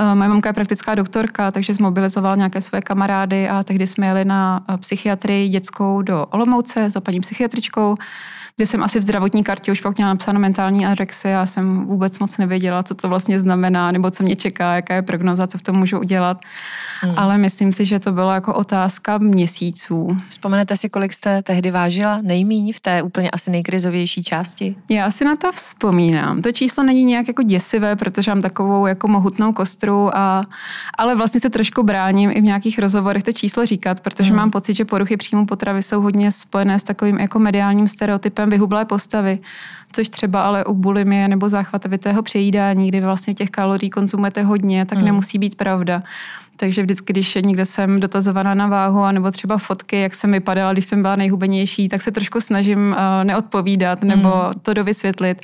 Uh, 0.00 0.14
moje 0.14 0.28
mamka 0.28 0.48
je 0.48 0.52
praktická 0.52 0.94
doktorka, 0.94 1.50
takže 1.50 1.74
zmobilizovala 1.74 2.36
nějaké 2.36 2.60
své 2.60 2.80
kamarády 2.80 3.48
a 3.48 3.62
tehdy 3.62 3.86
jsme 3.86 4.06
jeli 4.06 4.24
na 4.24 4.64
psychiatrii 4.76 5.48
dětskou 5.48 6.02
do 6.02 6.26
Olomouce 6.26 6.90
za 6.90 7.00
paní 7.00 7.20
psychiatričkou 7.20 7.96
kde 8.56 8.66
jsem 8.66 8.82
asi 8.82 8.98
v 8.98 9.02
zdravotní 9.02 9.44
kartě 9.44 9.72
už 9.72 9.80
pak 9.80 9.96
měla 9.96 10.12
napsáno 10.12 10.40
mentální 10.40 10.86
anorexie 10.86 11.36
a 11.36 11.46
jsem 11.46 11.84
vůbec 11.86 12.18
moc 12.18 12.38
nevěděla, 12.38 12.82
co 12.82 12.94
to 12.94 13.08
vlastně 13.08 13.40
znamená, 13.40 13.92
nebo 13.92 14.10
co 14.10 14.22
mě 14.22 14.36
čeká, 14.36 14.74
jaká 14.74 14.94
je 14.94 15.02
prognoza, 15.02 15.46
co 15.46 15.58
v 15.58 15.62
tom 15.62 15.76
můžu 15.76 15.98
udělat. 15.98 16.40
Hmm. 17.00 17.14
Ale 17.16 17.38
myslím 17.38 17.72
si, 17.72 17.84
že 17.84 17.98
to 17.98 18.12
byla 18.12 18.34
jako 18.34 18.54
otázka 18.54 19.18
měsíců. 19.18 20.16
Vzpomenete 20.28 20.76
si, 20.76 20.88
kolik 20.88 21.12
jste 21.12 21.42
tehdy 21.42 21.70
vážila 21.70 22.18
nejmíň 22.22 22.72
v 22.72 22.80
té 22.80 23.02
úplně 23.02 23.30
asi 23.30 23.50
nejkrizovější 23.50 24.22
části? 24.22 24.76
Já 24.90 25.10
si 25.10 25.24
na 25.24 25.36
to 25.36 25.52
vzpomínám. 25.52 26.42
To 26.42 26.52
číslo 26.52 26.84
není 26.84 27.04
nějak 27.04 27.28
jako 27.28 27.42
děsivé, 27.42 27.96
protože 27.96 28.30
mám 28.30 28.42
takovou 28.42 28.86
jako 28.86 29.08
mohutnou 29.08 29.52
kostru, 29.52 30.16
a, 30.16 30.44
ale 30.98 31.14
vlastně 31.14 31.40
se 31.40 31.50
trošku 31.50 31.82
bráním 31.82 32.30
i 32.30 32.40
v 32.40 32.44
nějakých 32.44 32.78
rozhovorech 32.78 33.22
to 33.22 33.32
číslo 33.32 33.66
říkat, 33.66 34.00
protože 34.00 34.28
hmm. 34.28 34.36
mám 34.36 34.50
pocit, 34.50 34.76
že 34.76 34.84
poruchy 34.84 35.16
příjmu 35.16 35.46
potravy 35.46 35.82
jsou 35.82 36.00
hodně 36.00 36.30
spojené 36.30 36.78
s 36.78 36.82
takovým 36.82 37.18
jako 37.18 37.38
mediálním 37.38 37.88
stereotypem 37.88 38.41
vyhublé 38.50 38.84
postavy 38.84 39.38
což 39.92 40.08
třeba 40.08 40.42
ale 40.42 40.64
u 40.64 40.74
bulimie 40.74 41.28
nebo 41.28 41.48
záchvatovitého 41.48 42.22
přejídání, 42.22 42.88
kdy 42.88 43.00
vlastně 43.00 43.34
těch 43.34 43.50
kalorií 43.50 43.90
konzumujete 43.90 44.42
hodně, 44.42 44.86
tak 44.86 44.98
mm. 44.98 45.04
nemusí 45.04 45.38
být 45.38 45.54
pravda. 45.54 46.02
Takže 46.56 46.82
vždycky, 46.82 47.12
když 47.12 47.34
někde 47.34 47.64
jsem 47.64 48.00
dotazovaná 48.00 48.54
na 48.54 48.66
váhu, 48.66 49.12
nebo 49.12 49.30
třeba 49.30 49.58
fotky, 49.58 50.00
jak 50.00 50.14
jsem 50.14 50.32
vypadala, 50.32 50.72
když 50.72 50.84
jsem 50.84 51.02
byla 51.02 51.16
nejhubenější, 51.16 51.88
tak 51.88 52.02
se 52.02 52.10
trošku 52.10 52.40
snažím 52.40 52.88
uh, 52.88 53.24
neodpovídat 53.24 54.02
nebo 54.02 54.28
mm. 54.28 54.60
to 54.62 54.74
dovysvětlit, 54.74 55.40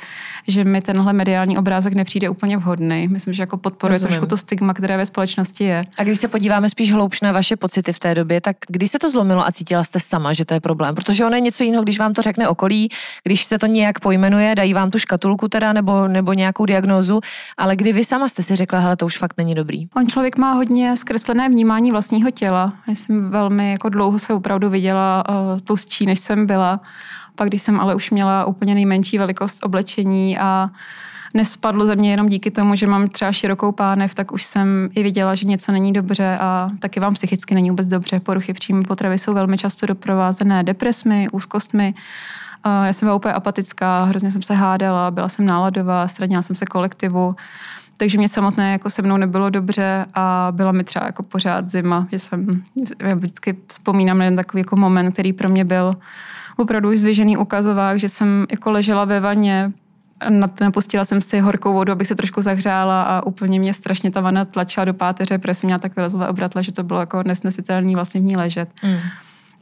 že 0.47 0.63
mi 0.63 0.81
tenhle 0.81 1.13
mediální 1.13 1.57
obrázek 1.57 1.93
nepřijde 1.93 2.29
úplně 2.29 2.57
vhodný. 2.57 3.07
Myslím, 3.07 3.33
že 3.33 3.43
jako 3.43 3.57
podporuje 3.57 3.95
Rozumím. 3.95 4.11
trošku 4.11 4.25
to 4.25 4.37
stigma, 4.37 4.73
které 4.73 4.97
ve 4.97 5.05
společnosti 5.05 5.63
je. 5.63 5.83
A 5.97 6.03
když 6.03 6.19
se 6.19 6.27
podíváme 6.27 6.69
spíš 6.69 6.93
hloubš 6.93 7.21
na 7.21 7.31
vaše 7.31 7.55
pocity 7.55 7.93
v 7.93 7.99
té 7.99 8.15
době, 8.15 8.41
tak 8.41 8.57
kdy 8.67 8.87
se 8.87 8.99
to 8.99 9.09
zlomilo 9.09 9.47
a 9.47 9.51
cítila 9.51 9.83
jste 9.83 9.99
sama, 9.99 10.33
že 10.33 10.45
to 10.45 10.53
je 10.53 10.59
problém? 10.59 10.95
Protože 10.95 11.25
ono 11.25 11.35
je 11.35 11.41
něco 11.41 11.63
jiného, 11.63 11.83
když 11.83 11.99
vám 11.99 12.13
to 12.13 12.21
řekne 12.21 12.47
okolí, 12.47 12.89
když 13.23 13.45
se 13.45 13.59
to 13.59 13.65
nějak 13.65 13.99
pojmenuje, 13.99 14.38
dají 14.55 14.73
vám 14.73 14.91
tu 14.91 14.99
škatulku 14.99 15.47
teda 15.47 15.73
nebo, 15.73 16.07
nebo 16.07 16.33
nějakou 16.33 16.65
diagnózu, 16.65 17.19
ale 17.57 17.75
kdy 17.75 17.93
vy 17.93 18.03
sama 18.03 18.29
jste 18.29 18.43
si 18.43 18.55
řekla, 18.55 18.79
hele, 18.79 18.95
to 18.95 19.05
už 19.05 19.17
fakt 19.17 19.33
není 19.37 19.55
dobrý. 19.55 19.87
On 19.95 20.07
člověk 20.07 20.37
má 20.37 20.53
hodně 20.53 20.97
zkreslené 20.97 21.49
vnímání 21.49 21.91
vlastního 21.91 22.31
těla. 22.31 22.73
Já 22.87 22.95
jsem 22.95 23.29
velmi 23.29 23.71
jako 23.71 23.89
dlouho 23.89 24.19
se 24.19 24.33
opravdu 24.33 24.69
viděla 24.69 25.23
uh, 25.29 25.35
tlustší, 25.57 26.05
než 26.05 26.19
jsem 26.19 26.45
byla. 26.45 26.79
Pak, 27.35 27.47
když 27.47 27.61
jsem 27.61 27.79
ale 27.79 27.95
už 27.95 28.11
měla 28.11 28.45
úplně 28.45 28.75
nejmenší 28.75 29.17
velikost 29.17 29.65
oblečení 29.65 30.37
a 30.37 30.69
nespadlo 31.33 31.85
ze 31.85 31.95
mě 31.95 32.11
jenom 32.11 32.29
díky 32.29 32.51
tomu, 32.51 32.75
že 32.75 32.87
mám 32.87 33.07
třeba 33.07 33.31
širokou 33.31 33.71
pánev, 33.71 34.15
tak 34.15 34.31
už 34.31 34.43
jsem 34.43 34.89
i 34.95 35.03
viděla, 35.03 35.35
že 35.35 35.47
něco 35.47 35.71
není 35.71 35.93
dobře 35.93 36.37
a 36.41 36.69
taky 36.79 36.99
vám 36.99 37.13
psychicky 37.13 37.55
není 37.55 37.69
vůbec 37.69 37.87
dobře. 37.87 38.19
Poruchy 38.19 38.53
příjmu 38.53 38.83
potravy 38.83 39.17
jsou 39.17 39.33
velmi 39.33 39.57
často 39.57 39.85
doprovázené 39.85 40.63
depresmi, 40.63 41.27
úzkostmi. 41.31 41.93
Já 42.65 42.93
jsem 42.93 43.05
byla 43.05 43.15
úplně 43.15 43.33
apatická, 43.33 44.03
hrozně 44.03 44.31
jsem 44.31 44.41
se 44.41 44.53
hádala, 44.53 45.11
byla 45.11 45.29
jsem 45.29 45.45
náladová, 45.45 46.07
stranila 46.07 46.41
jsem 46.41 46.55
se 46.55 46.65
kolektivu 46.65 47.35
takže 47.99 48.17
mě 48.17 48.29
samotné 48.29 48.71
jako 48.71 48.89
se 48.89 49.01
mnou 49.01 49.17
nebylo 49.17 49.49
dobře 49.49 50.05
a 50.13 50.47
byla 50.51 50.71
mi 50.71 50.83
třeba 50.83 51.05
jako 51.05 51.23
pořád 51.23 51.69
zima, 51.69 52.07
že 52.11 52.19
jsem, 52.19 52.63
já 53.01 53.15
vždycky 53.15 53.57
vzpomínám 53.67 54.17
na 54.17 54.25
ten 54.25 54.35
takový 54.35 54.61
jako 54.61 54.75
moment, 54.75 55.11
který 55.11 55.33
pro 55.33 55.49
mě 55.49 55.65
byl 55.65 55.95
opravdu 56.57 56.95
zvěžený 56.95 57.37
ukazovák, 57.37 57.99
že 57.99 58.09
jsem 58.09 58.45
jako 58.51 58.71
ležela 58.71 59.05
ve 59.05 59.19
vaně, 59.19 59.71
napustila 60.61 61.05
jsem 61.05 61.21
si 61.21 61.39
horkou 61.39 61.73
vodu, 61.73 61.91
abych 61.91 62.07
se 62.07 62.15
trošku 62.15 62.41
zahřála 62.41 63.03
a 63.03 63.25
úplně 63.25 63.59
mě 63.59 63.73
strašně 63.73 64.11
ta 64.11 64.21
vana 64.21 64.45
tlačila 64.45 64.85
do 64.85 64.93
páteře, 64.93 65.37
protože 65.37 65.53
jsem 65.53 65.67
měla 65.67 65.79
tak 65.79 65.95
vylezlé 65.95 66.27
obratla, 66.27 66.61
že 66.61 66.71
to 66.71 66.83
bylo 66.83 66.99
jako 66.99 67.23
nesnesitelný 67.23 67.95
vlastně 67.95 68.21
v 68.21 68.23
ní 68.23 68.37
ležet. 68.37 68.69
Mm. 68.83 68.97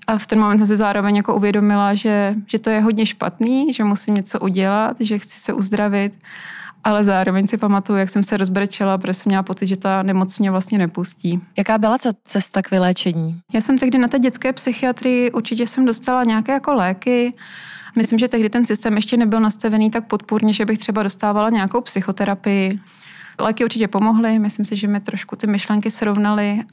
A 0.08 0.18
v 0.18 0.28
ten 0.28 0.40
moment 0.40 0.58
jsem 0.58 0.68
si 0.68 0.76
zároveň 0.76 1.16
jako 1.16 1.36
uvědomila, 1.36 1.94
že, 1.94 2.36
že 2.48 2.60
to 2.60 2.70
je 2.70 2.82
hodně 2.82 3.06
špatný, 3.06 3.74
že 3.74 3.84
musím 3.84 4.14
něco 4.14 4.40
udělat, 4.40 4.98
že 5.00 5.20
chci 5.20 5.40
se 5.40 5.54
uzdravit 5.54 6.14
ale 6.84 7.04
zároveň 7.04 7.48
si 7.48 7.58
pamatuju, 7.58 8.00
jak 8.00 8.10
jsem 8.10 8.24
se 8.24 8.38
rozbrečela, 8.38 8.98
protože 8.98 9.14
jsem 9.14 9.30
měla 9.30 9.44
pocit, 9.44 9.68
že 9.68 9.78
ta 9.78 10.04
nemoc 10.04 10.40
mě 10.40 10.52
vlastně 10.52 10.78
nepustí. 10.78 11.42
Jaká 11.58 11.78
byla 11.78 11.98
ta 11.98 12.10
cesta 12.24 12.62
k 12.62 12.72
vyléčení? 12.72 13.40
Já 13.54 13.62
jsem 13.62 13.78
tehdy 13.78 13.98
na 13.98 14.08
té 14.08 14.20
dětské 14.20 14.54
psychiatrii, 14.54 15.32
určitě 15.32 15.68
jsem 15.68 15.86
dostala 15.86 16.24
nějaké 16.24 16.52
jako 16.52 16.74
léky, 16.74 17.34
Myslím, 17.98 18.20
že 18.20 18.28
tehdy 18.28 18.50
ten 18.50 18.66
systém 18.66 18.96
ještě 18.96 19.18
nebyl 19.18 19.40
nastavený 19.40 19.92
tak 19.92 20.08
podpůrně, 20.08 20.54
že 20.54 20.66
bych 20.66 20.80
třeba 20.80 21.04
dostávala 21.04 21.50
nějakou 21.50 21.82
psychoterapii. 21.82 22.80
Léky 23.40 23.64
určitě 23.64 23.88
pomohly, 23.88 24.40
myslím 24.40 24.66
si, 24.66 24.76
že 24.76 24.88
mi 24.88 25.00
trošku 25.00 25.36
ty 25.36 25.48
myšlenky 25.48 25.92
srovnaly 25.92 26.64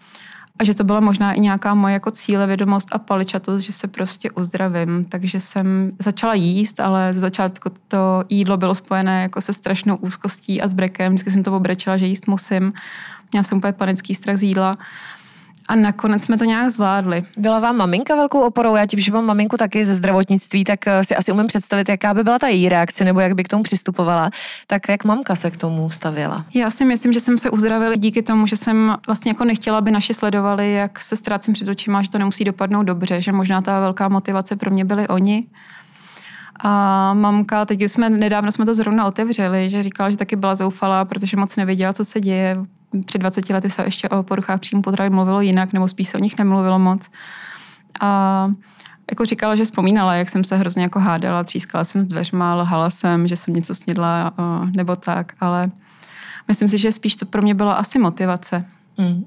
a 0.59 0.65
že 0.65 0.75
to 0.75 0.85
byla 0.85 1.01
možná 1.01 1.33
i 1.33 1.41
nějaká 1.41 1.75
moje 1.75 1.95
jako 1.95 2.11
cílevědomost 2.11 2.89
a 2.93 2.99
paličatost, 2.99 3.65
že 3.65 3.73
se 3.73 3.89
prostě 3.89 4.31
uzdravím. 4.31 5.05
Takže 5.05 5.41
jsem 5.41 5.91
začala 5.99 6.35
jíst, 6.35 6.81
ale 6.81 7.15
z 7.15 7.17
začátku 7.17 7.71
to 7.89 8.25
jídlo 8.29 8.57
bylo 8.57 8.75
spojené 8.75 9.23
jako 9.23 9.41
se 9.41 9.53
strašnou 9.53 9.97
úzkostí 9.97 10.63
a 10.63 10.69
s 10.69 10.75
brekem. 10.75 11.13
Vždycky 11.13 11.31
jsem 11.31 11.43
to 11.43 11.57
obrečela, 11.57 11.97
že 11.97 12.07
jíst 12.07 12.27
musím. 12.27 12.73
Měla 13.33 13.45
jsem 13.45 13.59
úplně 13.59 13.73
panický 13.73 14.15
strach 14.15 14.37
z 14.37 14.43
jídla. 14.43 14.79
A 15.69 15.75
nakonec 15.75 16.23
jsme 16.23 16.39
to 16.39 16.45
nějak 16.45 16.71
zvládli. 16.71 17.23
Byla 17.37 17.59
vám 17.59 17.77
maminka 17.77 18.15
velkou 18.15 18.41
oporou? 18.41 18.77
Já 18.77 18.87
tím, 18.87 19.01
že 19.01 19.13
mám 19.13 19.25
maminku 19.25 19.57
taky 19.57 19.85
ze 19.85 19.95
zdravotnictví, 19.95 20.65
tak 20.65 20.87
eh, 20.87 21.05
si 21.05 21.17
asi 21.17 21.33
umím 21.33 21.47
představit, 21.47 21.89
jaká 21.89 22.15
by 22.15 22.25
byla 22.25 22.39
ta 22.39 22.49
její 22.49 22.69
reakce 22.69 23.05
nebo 23.05 23.21
jak 23.21 23.35
by 23.35 23.45
k 23.45 23.49
tomu 23.49 23.63
přistupovala. 23.63 24.31
Tak 24.67 24.89
jak 24.89 25.05
mamka 25.05 25.35
se 25.35 25.51
k 25.51 25.57
tomu 25.57 25.91
stavěla? 25.91 26.45
Já 26.55 26.71
si 26.71 26.85
myslím, 26.85 27.13
že 27.13 27.21
jsem 27.21 27.39
se 27.39 27.51
uzdravila 27.51 27.97
díky 27.97 28.23
tomu, 28.23 28.47
že 28.47 28.57
jsem 28.57 28.97
vlastně 29.07 29.31
jako 29.31 29.45
nechtěla, 29.45 29.79
aby 29.79 29.91
naši 29.91 30.15
sledovali, 30.15 30.73
jak 30.73 31.01
se 31.01 31.17
ztrácím 31.17 31.55
před 31.55 31.69
očima, 31.69 32.03
že 32.03 32.11
to 32.11 32.19
nemusí 32.19 32.45
dopadnout 32.45 32.83
dobře, 32.83 33.21
že 33.21 33.33
možná 33.33 33.63
ta 33.63 33.81
velká 33.81 34.09
motivace 34.09 34.57
pro 34.57 34.71
mě 34.71 34.85
byli 34.85 35.09
oni. 35.09 35.47
A 36.61 37.15
mamka, 37.15 37.65
teď 37.65 37.83
jsme 37.83 38.11
nedávno 38.11 38.53
jsme 38.53 38.67
to 38.67 38.75
zrovna 38.75 39.07
otevřeli, 39.07 39.71
že 39.71 39.83
říkala, 39.83 40.11
že 40.11 40.17
taky 40.17 40.37
byla 40.37 40.55
zoufalá, 40.55 41.05
protože 41.05 41.37
moc 41.37 41.57
nevěděla, 41.57 41.93
co 41.93 42.05
se 42.05 42.21
děje 42.21 42.57
před 43.07 43.19
20 43.19 43.51
lety 43.51 43.71
se 43.71 43.85
ještě 43.85 44.09
o 44.09 44.23
poruchách 44.23 44.61
příjmu 44.61 44.83
potravy 44.83 45.11
mluvilo 45.11 45.41
jinak, 45.41 45.73
nebo 45.73 45.89
spíš 45.89 46.09
se 46.09 46.19
o 46.19 46.21
nich 46.21 46.39
nemluvilo 46.39 46.79
moc. 46.79 47.11
A 48.01 48.51
jako 49.11 49.25
říkala, 49.25 49.55
že 49.55 49.65
vzpomínala, 49.65 50.15
jak 50.15 50.29
jsem 50.29 50.45
se 50.45 50.57
hrozně 50.57 50.83
jako 50.83 51.01
hádala, 51.01 51.45
třískala 51.45 51.85
jsem 51.85 52.03
s 52.03 52.07
dveřma, 52.07 52.55
lhala 52.55 52.91
jsem, 52.91 53.29
že 53.29 53.37
jsem 53.37 53.55
něco 53.55 53.75
snědla 53.75 54.33
nebo 54.77 54.97
tak, 54.97 55.33
ale 55.41 55.71
myslím 56.49 56.69
si, 56.69 56.79
že 56.79 56.93
spíš 56.93 57.17
to 57.17 57.27
pro 57.27 57.43
mě 57.43 57.55
byla 57.55 57.75
asi 57.75 57.99
motivace. 57.99 58.65
Hmm. 58.99 59.25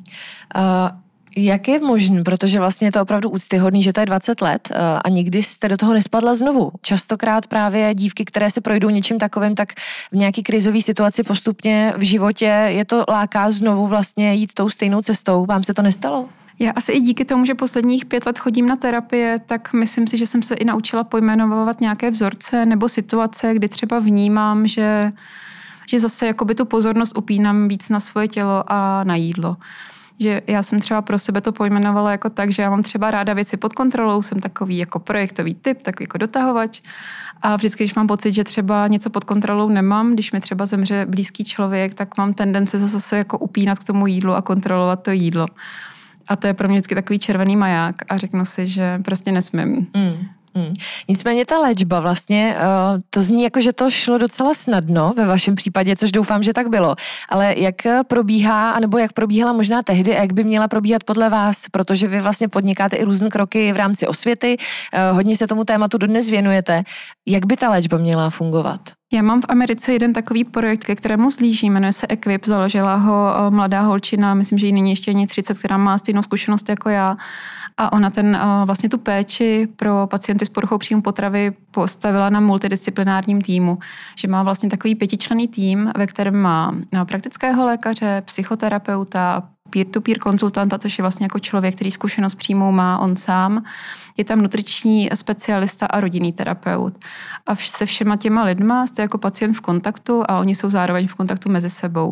Uh, 0.56 0.98
jak 1.38 1.68
je 1.68 1.80
možné, 1.80 2.24
protože 2.24 2.60
vlastně 2.60 2.88
je 2.88 2.92
to 2.92 3.02
opravdu 3.02 3.30
úctyhodný, 3.30 3.84
že 3.84 3.94
to 3.94 4.00
je 4.00 4.06
20 4.06 4.42
let 4.42 4.70
a 5.04 5.10
nikdy 5.10 5.44
jste 5.44 5.68
do 5.68 5.78
toho 5.78 5.94
nespadla 5.94 6.36
znovu. 6.36 6.72
Častokrát 6.82 7.48
právě 7.48 7.96
dívky, 7.96 8.26
které 8.26 8.52
se 8.52 8.62
projdou 8.62 8.90
něčím 8.90 9.20
takovým, 9.20 9.56
tak 9.56 9.74
v 10.12 10.16
nějaký 10.16 10.44
krizové 10.44 10.82
situaci 10.82 11.24
postupně 11.24 11.94
v 11.98 12.02
životě 12.02 12.46
je 12.68 12.86
to 12.86 13.06
láká 13.10 13.52
znovu 13.52 13.88
vlastně 13.88 14.34
jít 14.34 14.54
tou 14.54 14.70
stejnou 14.70 15.02
cestou. 15.02 15.46
Vám 15.46 15.64
se 15.64 15.74
to 15.74 15.82
nestalo? 15.82 16.30
Já 16.60 16.72
asi 16.72 16.92
i 16.92 17.00
díky 17.00 17.26
tomu, 17.26 17.46
že 17.46 17.56
posledních 17.56 18.06
pět 18.06 18.26
let 18.26 18.40
chodím 18.40 18.66
na 18.66 18.76
terapie, 18.76 19.40
tak 19.46 19.74
myslím 19.74 20.08
si, 20.08 20.18
že 20.18 20.28
jsem 20.28 20.44
se 20.44 20.56
i 20.56 20.66
naučila 20.66 21.04
pojmenovat 21.04 21.82
nějaké 21.82 22.12
vzorce 22.12 22.66
nebo 22.66 22.90
situace, 22.90 23.54
kdy 23.54 23.70
třeba 23.70 24.00
vnímám, 24.00 24.68
že, 24.68 25.12
že 25.90 26.00
zase 26.00 26.28
jakoby 26.28 26.56
tu 26.56 26.66
pozornost 26.66 27.18
upínám 27.18 27.68
víc 27.68 27.90
na 27.90 28.00
svoje 28.00 28.28
tělo 28.28 28.64
a 28.72 29.04
na 29.04 29.16
jídlo 29.16 29.58
že 30.20 30.42
já 30.48 30.64
jsem 30.64 30.80
třeba 30.80 31.02
pro 31.02 31.18
sebe 31.18 31.42
to 31.42 31.52
pojmenovala 31.52 32.12
jako 32.12 32.30
tak, 32.30 32.52
že 32.52 32.62
já 32.62 32.70
mám 32.70 32.84
třeba 32.84 33.12
ráda 33.12 33.34
věci 33.34 33.58
pod 33.58 33.74
kontrolou, 33.74 34.22
jsem 34.22 34.40
takový 34.40 34.78
jako 34.78 35.00
projektový 35.00 35.56
typ, 35.56 35.82
takový 35.82 36.04
jako 36.04 36.18
dotahovač 36.18 36.82
a 37.42 37.56
vždycky, 37.56 37.84
když 37.84 37.96
mám 37.96 38.08
pocit, 38.08 38.34
že 38.34 38.44
třeba 38.44 38.88
něco 38.88 39.10
pod 39.10 39.24
kontrolou 39.24 39.70
nemám, 39.70 40.14
když 40.14 40.32
mi 40.32 40.42
třeba 40.42 40.66
zemře 40.66 41.06
blízký 41.10 41.44
člověk, 41.44 41.94
tak 41.94 42.18
mám 42.18 42.34
tendenci 42.34 42.80
zase 42.80 43.00
se 43.00 43.18
jako 43.18 43.38
upínat 43.38 43.80
k 43.80 43.84
tomu 43.84 44.08
jídlu 44.08 44.34
a 44.34 44.42
kontrolovat 44.42 45.04
to 45.04 45.12
jídlo. 45.12 45.46
A 46.28 46.36
to 46.36 46.48
je 46.48 46.54
pro 46.54 46.68
mě 46.68 46.78
vždycky 46.78 46.96
takový 46.96 47.20
červený 47.20 47.56
maják 47.56 47.96
a 48.10 48.18
řeknu 48.18 48.46
si, 48.46 48.68
že 48.68 49.00
prostě 49.06 49.32
nesmím. 49.32 49.88
Mm. 49.96 50.28
Hmm. 50.58 50.70
Nicméně 51.08 51.46
ta 51.46 51.60
léčba 51.60 52.00
vlastně, 52.00 52.56
uh, 52.58 53.02
to 53.10 53.22
zní 53.22 53.44
jako, 53.44 53.62
že 53.62 53.74
to 53.74 53.92
šlo 53.92 54.18
docela 54.18 54.54
snadno 54.54 55.14
ve 55.18 55.26
vašem 55.26 55.56
případě, 55.56 55.96
což 55.96 56.12
doufám, 56.12 56.44
že 56.44 56.54
tak 56.54 56.68
bylo. 56.68 56.96
Ale 57.30 57.54
jak 57.58 57.76
probíhá, 58.08 58.72
anebo 58.72 58.98
jak 58.98 59.14
probíhala 59.14 59.54
možná 59.54 59.84
tehdy 59.84 60.18
a 60.18 60.22
jak 60.22 60.34
by 60.34 60.44
měla 60.44 60.68
probíhat 60.68 61.04
podle 61.04 61.30
vás, 61.30 61.66
protože 61.72 62.08
vy 62.08 62.22
vlastně 62.22 62.48
podnikáte 62.48 62.96
i 62.96 63.04
různé 63.04 63.30
kroky 63.30 63.74
v 63.74 63.78
rámci 63.78 64.08
osvěty, 64.08 64.58
uh, 64.58 65.16
hodně 65.16 65.38
se 65.38 65.48
tomu 65.48 65.64
tématu 65.64 65.98
dodnes 65.98 66.30
věnujete. 66.30 66.84
Jak 67.26 67.46
by 67.46 67.58
ta 67.58 67.70
léčba 67.70 67.98
měla 67.98 68.30
fungovat? 68.30 68.80
Já 69.14 69.22
mám 69.22 69.42
v 69.42 69.46
Americe 69.50 69.94
jeden 69.94 70.14
takový 70.14 70.44
projekt, 70.44 70.84
ke 70.84 70.96
kterému 70.96 71.32
zlíží, 71.32 71.70
jmenuje 71.70 71.94
se 71.94 72.08
Equip, 72.10 72.46
založila 72.46 72.96
ho 72.96 73.34
eh, 73.36 73.52
mladá 73.52 73.82
holčina, 73.82 74.34
myslím, 74.34 74.58
že 74.58 74.68
jí 74.68 74.74
není 74.74 74.90
ještě 74.90 75.12
ani 75.12 75.28
30, 75.28 75.60
která 75.60 75.78
má 75.78 75.98
stejnou 75.98 76.22
zkušenost 76.22 76.70
jako 76.70 76.90
já. 76.90 77.18
A 77.78 77.94
ona 77.94 78.10
ten, 78.10 78.36
eh, 78.36 78.66
vlastně 78.66 78.90
tu 78.90 78.98
péči 78.98 79.68
pro 79.76 80.08
pacienty 80.08 80.46
s 80.46 80.50
poruchou 80.50 80.78
příjmu 80.78 81.02
potravy 81.02 81.54
postavila 81.72 82.30
na 82.30 82.40
multidisciplinárním 82.40 83.42
týmu. 83.42 83.80
Že 84.16 84.28
má 84.28 84.44
vlastně 84.44 84.70
takový 84.70 84.96
pětičlený 84.96 85.48
tým, 85.48 85.92
ve 85.98 86.08
kterém 86.08 86.36
má 86.36 86.76
eh, 86.94 87.06
praktického 87.06 87.66
lékaře, 87.66 88.22
psychoterapeuta, 88.26 89.44
peer-to-peer 89.70 90.20
konzultanta, 90.20 90.78
což 90.78 90.98
je 90.98 91.02
vlastně 91.02 91.26
jako 91.26 91.40
člověk, 91.40 91.76
který 91.76 91.92
zkušenost 91.92 92.36
příjmu 92.36 92.72
má 92.72 93.00
on 93.00 93.16
sám. 93.16 93.64
Je 94.18 94.24
tam 94.24 94.42
nutriční 94.42 95.10
specialista 95.14 95.86
a 95.86 96.00
rodinný 96.00 96.34
terapeut. 96.34 96.98
A 97.48 97.56
se 97.56 97.86
všema 97.86 98.18
těma 98.18 98.44
lidma 98.44 98.88
jste 98.88 99.02
jako 99.02 99.18
pacient 99.18 99.54
v 99.54 99.62
kontaktu 99.62 100.24
a 100.28 100.40
oni 100.40 100.56
jsou 100.56 100.70
zároveň 100.70 101.08
v 101.08 101.16
kontaktu 101.16 101.50
mezi 101.50 101.70
sebou. 101.70 102.12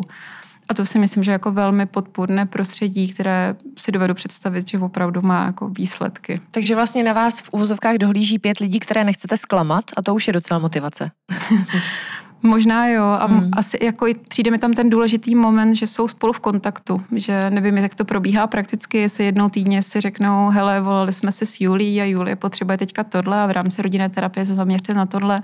A 0.68 0.74
to 0.74 0.86
si 0.86 0.98
myslím, 0.98 1.22
že 1.22 1.32
jako 1.32 1.52
velmi 1.52 1.86
podpůrné 1.86 2.46
prostředí, 2.46 3.08
které 3.08 3.56
si 3.78 3.92
dovedu 3.92 4.14
představit, 4.14 4.68
že 4.68 4.78
opravdu 4.78 5.22
má 5.22 5.44
jako 5.44 5.68
výsledky. 5.68 6.40
Takže 6.50 6.74
vlastně 6.74 7.04
na 7.04 7.12
vás 7.12 7.40
v 7.40 7.48
uvozovkách 7.52 7.96
dohlíží 7.96 8.38
pět 8.38 8.58
lidí, 8.58 8.80
které 8.80 9.04
nechcete 9.04 9.36
zklamat 9.36 9.84
a 9.96 10.02
to 10.02 10.14
už 10.14 10.26
je 10.26 10.32
docela 10.32 10.60
motivace. 10.60 11.10
Možná 12.42 12.86
jo. 12.86 13.04
A 13.04 13.26
hmm. 13.26 13.50
asi 13.56 13.84
jako 13.84 14.06
přijde 14.28 14.50
mi 14.50 14.58
tam 14.58 14.72
ten 14.72 14.90
důležitý 14.90 15.34
moment, 15.34 15.74
že 15.74 15.86
jsou 15.86 16.08
spolu 16.08 16.32
v 16.32 16.40
kontaktu. 16.40 17.02
Že 17.12 17.50
nevím, 17.50 17.76
jak 17.76 17.94
to 17.94 18.04
probíhá 18.04 18.46
prakticky, 18.46 18.98
jestli 18.98 19.24
jednou 19.24 19.48
týdně 19.48 19.82
si 19.82 20.00
řeknou, 20.00 20.50
hele, 20.50 20.80
volali 20.80 21.12
jsme 21.12 21.32
se 21.32 21.46
s 21.46 21.60
Julí 21.60 22.00
a 22.00 22.04
Julie 22.04 22.36
potřebuje 22.36 22.78
teďka 22.78 23.04
tohle 23.04 23.42
a 23.42 23.46
v 23.46 23.50
rámci 23.50 23.82
rodinné 23.82 24.08
terapie 24.08 24.46
se 24.46 24.54
zaměřte 24.54 24.94
na 24.94 25.06
tohle. 25.06 25.42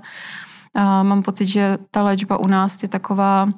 A 0.75 1.03
mám 1.03 1.23
pocit, 1.23 1.45
že 1.45 1.77
ta 1.91 2.03
léčba 2.03 2.37
u 2.37 2.47
nás 2.47 2.83
je 2.83 2.89
taková 2.89 3.49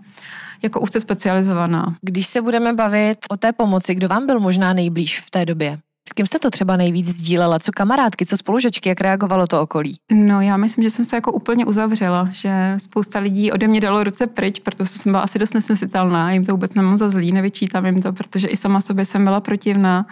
jako 0.65 0.79
úzce 0.79 0.99
specializovaná. 0.99 1.95
Když 2.01 2.27
se 2.27 2.41
budeme 2.41 2.73
bavit 2.73 3.17
o 3.29 3.37
té 3.37 3.53
pomoci, 3.53 3.95
kdo 3.95 4.07
vám 4.07 4.25
byl 4.25 4.39
možná 4.39 4.73
nejblíž 4.73 5.19
v 5.19 5.29
té 5.29 5.45
době? 5.45 5.77
S 6.09 6.13
kým 6.13 6.25
jste 6.25 6.39
to 6.39 6.49
třeba 6.49 6.77
nejvíc 6.77 7.07
sdílela? 7.07 7.59
Co 7.59 7.71
kamarádky, 7.71 8.25
co 8.25 8.37
spolužačky, 8.37 8.89
jak 8.89 9.01
reagovalo 9.01 9.47
to 9.47 9.61
okolí? 9.61 9.97
No 10.11 10.41
já 10.41 10.57
myslím, 10.57 10.83
že 10.83 10.89
jsem 10.89 11.05
se 11.05 11.15
jako 11.15 11.31
úplně 11.31 11.65
uzavřela, 11.65 12.29
že 12.31 12.73
spousta 12.77 13.19
lidí 13.19 13.51
ode 13.51 13.67
mě 13.67 13.81
dalo 13.81 14.03
ruce 14.03 14.27
pryč, 14.27 14.59
protože 14.59 14.89
jsem 14.89 15.11
byla 15.11 15.23
asi 15.23 15.39
dost 15.39 15.53
nesnesitelná, 15.53 16.31
jim 16.31 16.45
to 16.45 16.51
vůbec 16.51 16.73
nemám 16.73 16.97
za 16.97 17.09
zlý, 17.09 17.31
nevyčítám 17.31 17.85
jim 17.85 18.01
to, 18.01 18.13
protože 18.13 18.47
i 18.47 18.57
sama 18.57 18.81
sobě 18.81 19.05
jsem 19.05 19.23
byla 19.23 19.41
protivná. 19.41 20.05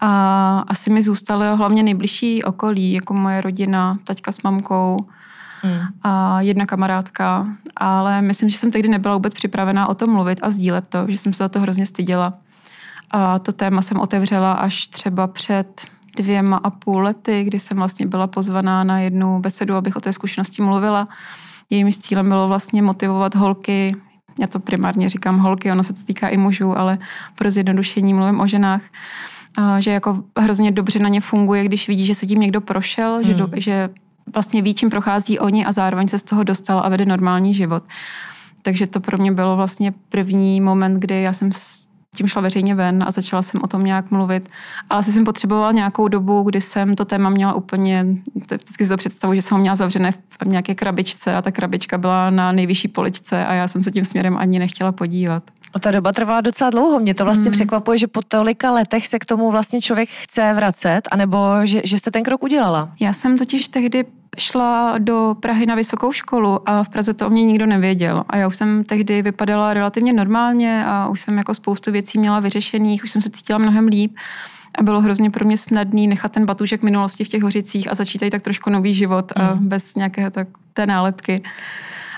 A 0.00 0.64
asi 0.68 0.90
mi 0.90 1.02
zůstalo 1.02 1.56
hlavně 1.56 1.82
nejbližší 1.82 2.44
okolí, 2.44 2.92
jako 2.92 3.14
moje 3.14 3.40
rodina, 3.40 3.98
taťka 4.04 4.32
s 4.32 4.42
mamkou, 4.42 5.06
mm. 5.64 5.80
a 6.02 6.40
jedna 6.40 6.66
kamarádka, 6.66 7.46
ale 7.76 8.22
myslím, 8.22 8.48
že 8.48 8.58
jsem 8.58 8.70
tehdy 8.70 8.88
nebyla 8.88 9.14
vůbec 9.14 9.34
připravená 9.34 9.88
o 9.88 9.94
tom 9.94 10.10
mluvit 10.10 10.38
a 10.42 10.50
sdílet 10.50 10.86
to, 10.88 11.04
že 11.08 11.18
jsem 11.18 11.32
se 11.32 11.44
za 11.44 11.48
to 11.48 11.60
hrozně 11.60 11.86
styděla. 11.86 12.32
A 13.10 13.38
to 13.38 13.52
téma 13.52 13.82
jsem 13.82 14.00
otevřela 14.00 14.52
až 14.52 14.86
třeba 14.86 15.26
před 15.26 15.86
dvěma 16.16 16.56
a 16.56 16.70
půl 16.70 17.02
lety, 17.02 17.44
kdy 17.44 17.58
jsem 17.58 17.76
vlastně 17.76 18.06
byla 18.06 18.26
pozvaná 18.26 18.84
na 18.84 18.98
jednu 18.98 19.40
besedu, 19.40 19.74
abych 19.74 19.96
o 19.96 20.00
té 20.00 20.12
zkušenosti 20.12 20.62
mluvila. 20.62 21.08
Jejím 21.70 21.92
cílem 21.92 22.28
bylo 22.28 22.48
vlastně 22.48 22.82
motivovat 22.82 23.34
holky, 23.34 23.96
já 24.40 24.46
to 24.46 24.60
primárně 24.60 25.08
říkám 25.08 25.38
holky, 25.38 25.72
ono 25.72 25.82
se 25.82 25.92
to 25.92 26.04
týká 26.04 26.28
i 26.28 26.36
mužů, 26.36 26.78
ale 26.78 26.98
pro 27.38 27.50
zjednodušení 27.50 28.14
mluvím 28.14 28.40
o 28.40 28.46
ženách, 28.46 28.82
že 29.78 29.90
jako 29.90 30.24
hrozně 30.38 30.72
dobře 30.72 30.98
na 30.98 31.08
ně 31.08 31.20
funguje, 31.20 31.64
když 31.64 31.88
vidí, 31.88 32.06
že 32.06 32.14
se 32.14 32.26
tím 32.26 32.40
někdo 32.40 32.60
prošel, 32.60 33.14
hmm. 33.14 33.24
že, 33.24 33.34
do, 33.34 33.48
že 33.56 33.90
vlastně 34.34 34.62
ví, 34.62 34.74
čím 34.74 34.90
prochází 34.90 35.38
oni 35.38 35.66
a 35.66 35.72
zároveň 35.72 36.08
se 36.08 36.18
z 36.18 36.22
toho 36.22 36.42
dostal 36.42 36.82
a 36.84 36.88
vede 36.88 37.04
normální 37.04 37.54
život. 37.54 37.82
Takže 38.62 38.86
to 38.86 39.00
pro 39.00 39.18
mě 39.18 39.32
bylo 39.32 39.56
vlastně 39.56 39.92
první 40.08 40.60
moment, 40.60 40.94
kdy 40.94 41.22
já 41.22 41.32
jsem 41.32 41.52
s 41.52 41.90
tím 42.16 42.28
šla 42.28 42.42
veřejně 42.42 42.74
ven 42.74 43.04
a 43.06 43.10
začala 43.10 43.42
jsem 43.42 43.60
o 43.64 43.66
tom 43.66 43.84
nějak 43.84 44.10
mluvit. 44.10 44.48
Ale 44.90 45.00
asi 45.00 45.12
jsem 45.12 45.24
potřebovala 45.24 45.72
nějakou 45.72 46.08
dobu, 46.08 46.42
kdy 46.42 46.60
jsem 46.60 46.96
to 46.96 47.04
téma 47.04 47.30
měla 47.30 47.54
úplně, 47.54 48.06
vždycky 48.34 48.84
si 48.84 48.88
to 48.88 48.96
představu, 48.96 49.34
že 49.34 49.42
jsem 49.42 49.56
ho 49.56 49.60
měla 49.60 49.76
zavřené 49.76 50.12
v 50.12 50.46
nějaké 50.46 50.74
krabičce 50.74 51.34
a 51.34 51.42
ta 51.42 51.50
krabička 51.50 51.98
byla 51.98 52.30
na 52.30 52.52
nejvyšší 52.52 52.88
poličce 52.88 53.46
a 53.46 53.52
já 53.54 53.68
jsem 53.68 53.82
se 53.82 53.90
tím 53.90 54.04
směrem 54.04 54.36
ani 54.36 54.58
nechtěla 54.58 54.92
podívat. 54.92 55.42
A 55.74 55.78
ta 55.78 55.90
doba 55.90 56.12
trvala 56.12 56.40
docela 56.40 56.70
dlouho. 56.70 57.00
Mě 57.00 57.14
to 57.14 57.24
vlastně 57.24 57.44
hmm. 57.44 57.52
překvapuje, 57.52 57.98
že 57.98 58.06
po 58.06 58.22
tolika 58.22 58.70
letech 58.70 59.06
se 59.06 59.18
k 59.18 59.24
tomu 59.24 59.50
vlastně 59.50 59.80
člověk 59.80 60.08
chce 60.08 60.52
vracet, 60.54 61.00
anebo 61.10 61.38
že, 61.64 61.80
že 61.84 61.98
jste 61.98 62.10
ten 62.10 62.22
krok 62.22 62.42
udělala. 62.42 62.88
Já 63.00 63.12
jsem 63.12 63.38
totiž 63.38 63.68
tehdy 63.68 64.04
šla 64.38 64.94
do 64.98 65.36
Prahy 65.40 65.66
na 65.66 65.74
vysokou 65.74 66.12
školu 66.12 66.68
a 66.68 66.82
v 66.82 66.88
Praze 66.88 67.14
to 67.14 67.26
o 67.26 67.30
mě 67.30 67.42
nikdo 67.42 67.66
nevěděl. 67.66 68.24
A 68.28 68.36
já 68.36 68.46
už 68.46 68.56
jsem 68.56 68.84
tehdy 68.84 69.22
vypadala 69.22 69.74
relativně 69.74 70.12
normálně 70.12 70.84
a 70.86 71.08
už 71.08 71.20
jsem 71.20 71.38
jako 71.38 71.54
spoustu 71.54 71.92
věcí 71.92 72.18
měla 72.18 72.40
vyřešených, 72.40 73.04
už 73.04 73.10
jsem 73.10 73.22
se 73.22 73.30
cítila 73.30 73.58
mnohem 73.58 73.86
líp. 73.86 74.16
A 74.78 74.82
bylo 74.82 75.00
hrozně 75.00 75.30
pro 75.30 75.44
mě 75.44 75.56
snadný 75.56 76.06
nechat 76.06 76.32
ten 76.32 76.46
batůžek 76.46 76.82
minulosti 76.82 77.24
v 77.24 77.28
těch 77.28 77.42
hořicích 77.42 77.90
a 77.90 77.94
začít 77.94 78.18
tady 78.18 78.30
tak 78.30 78.42
trošku 78.42 78.70
nový 78.70 78.94
život 78.94 79.32
mm. 79.38 79.68
bez 79.68 79.94
nějaké 79.94 80.30
tak, 80.30 80.48
té 80.72 80.86
nálepky. 80.86 81.42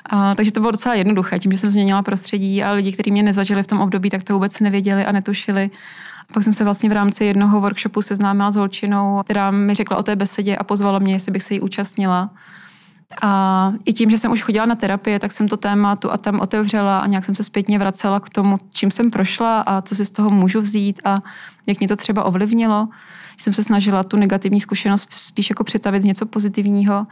A, 0.06 0.34
takže 0.34 0.52
to 0.52 0.60
bylo 0.60 0.70
docela 0.70 0.94
jednoduché, 0.94 1.38
tím, 1.38 1.52
že 1.52 1.58
jsem 1.58 1.70
změnila 1.70 2.02
prostředí 2.02 2.64
a 2.64 2.72
lidi, 2.72 2.92
kteří 2.92 3.10
mě 3.10 3.22
nezažili 3.22 3.62
v 3.62 3.66
tom 3.66 3.80
období, 3.80 4.10
tak 4.10 4.22
to 4.22 4.32
vůbec 4.32 4.60
nevěděli 4.60 5.04
a 5.04 5.12
netušili. 5.12 5.70
A 6.30 6.32
pak 6.32 6.44
jsem 6.44 6.52
se 6.52 6.64
vlastně 6.64 6.88
v 6.88 6.92
rámci 6.92 7.24
jednoho 7.24 7.60
workshopu 7.60 8.02
seznámila 8.02 8.50
s 8.50 8.56
holčinou, 8.56 9.22
která 9.24 9.50
mi 9.50 9.74
řekla 9.74 9.96
o 9.96 10.02
té 10.02 10.16
besedě 10.16 10.56
a 10.56 10.64
pozvala 10.64 10.98
mě, 10.98 11.12
jestli 11.12 11.32
bych 11.32 11.42
se 11.42 11.54
jí 11.54 11.60
účastnila. 11.60 12.30
A 13.22 13.72
i 13.84 13.92
tím, 13.92 14.10
že 14.10 14.18
jsem 14.18 14.32
už 14.32 14.42
chodila 14.42 14.66
na 14.66 14.74
terapie, 14.74 15.18
tak 15.18 15.32
jsem 15.32 15.48
to 15.48 15.56
téma 15.56 15.96
tu 15.96 16.12
a 16.12 16.16
tam 16.16 16.40
otevřela 16.40 16.98
a 16.98 17.06
nějak 17.06 17.24
jsem 17.24 17.34
se 17.34 17.44
zpětně 17.44 17.78
vracela 17.78 18.20
k 18.20 18.28
tomu, 18.28 18.58
čím 18.70 18.90
jsem 18.90 19.10
prošla 19.10 19.60
a 19.60 19.82
co 19.82 19.94
si 19.94 20.04
z 20.04 20.10
toho 20.10 20.30
můžu 20.30 20.60
vzít 20.60 21.00
a 21.04 21.22
jak 21.66 21.78
mě 21.78 21.88
to 21.88 21.96
třeba 21.96 22.24
ovlivnilo. 22.24 22.88
Jsem 23.38 23.52
se 23.52 23.64
snažila 23.64 24.02
tu 24.02 24.16
negativní 24.16 24.60
zkušenost 24.60 25.12
spíš 25.12 25.50
jako 25.50 25.64
přetavit 25.64 26.04
něco 26.04 26.26
pozitivního 26.26 27.06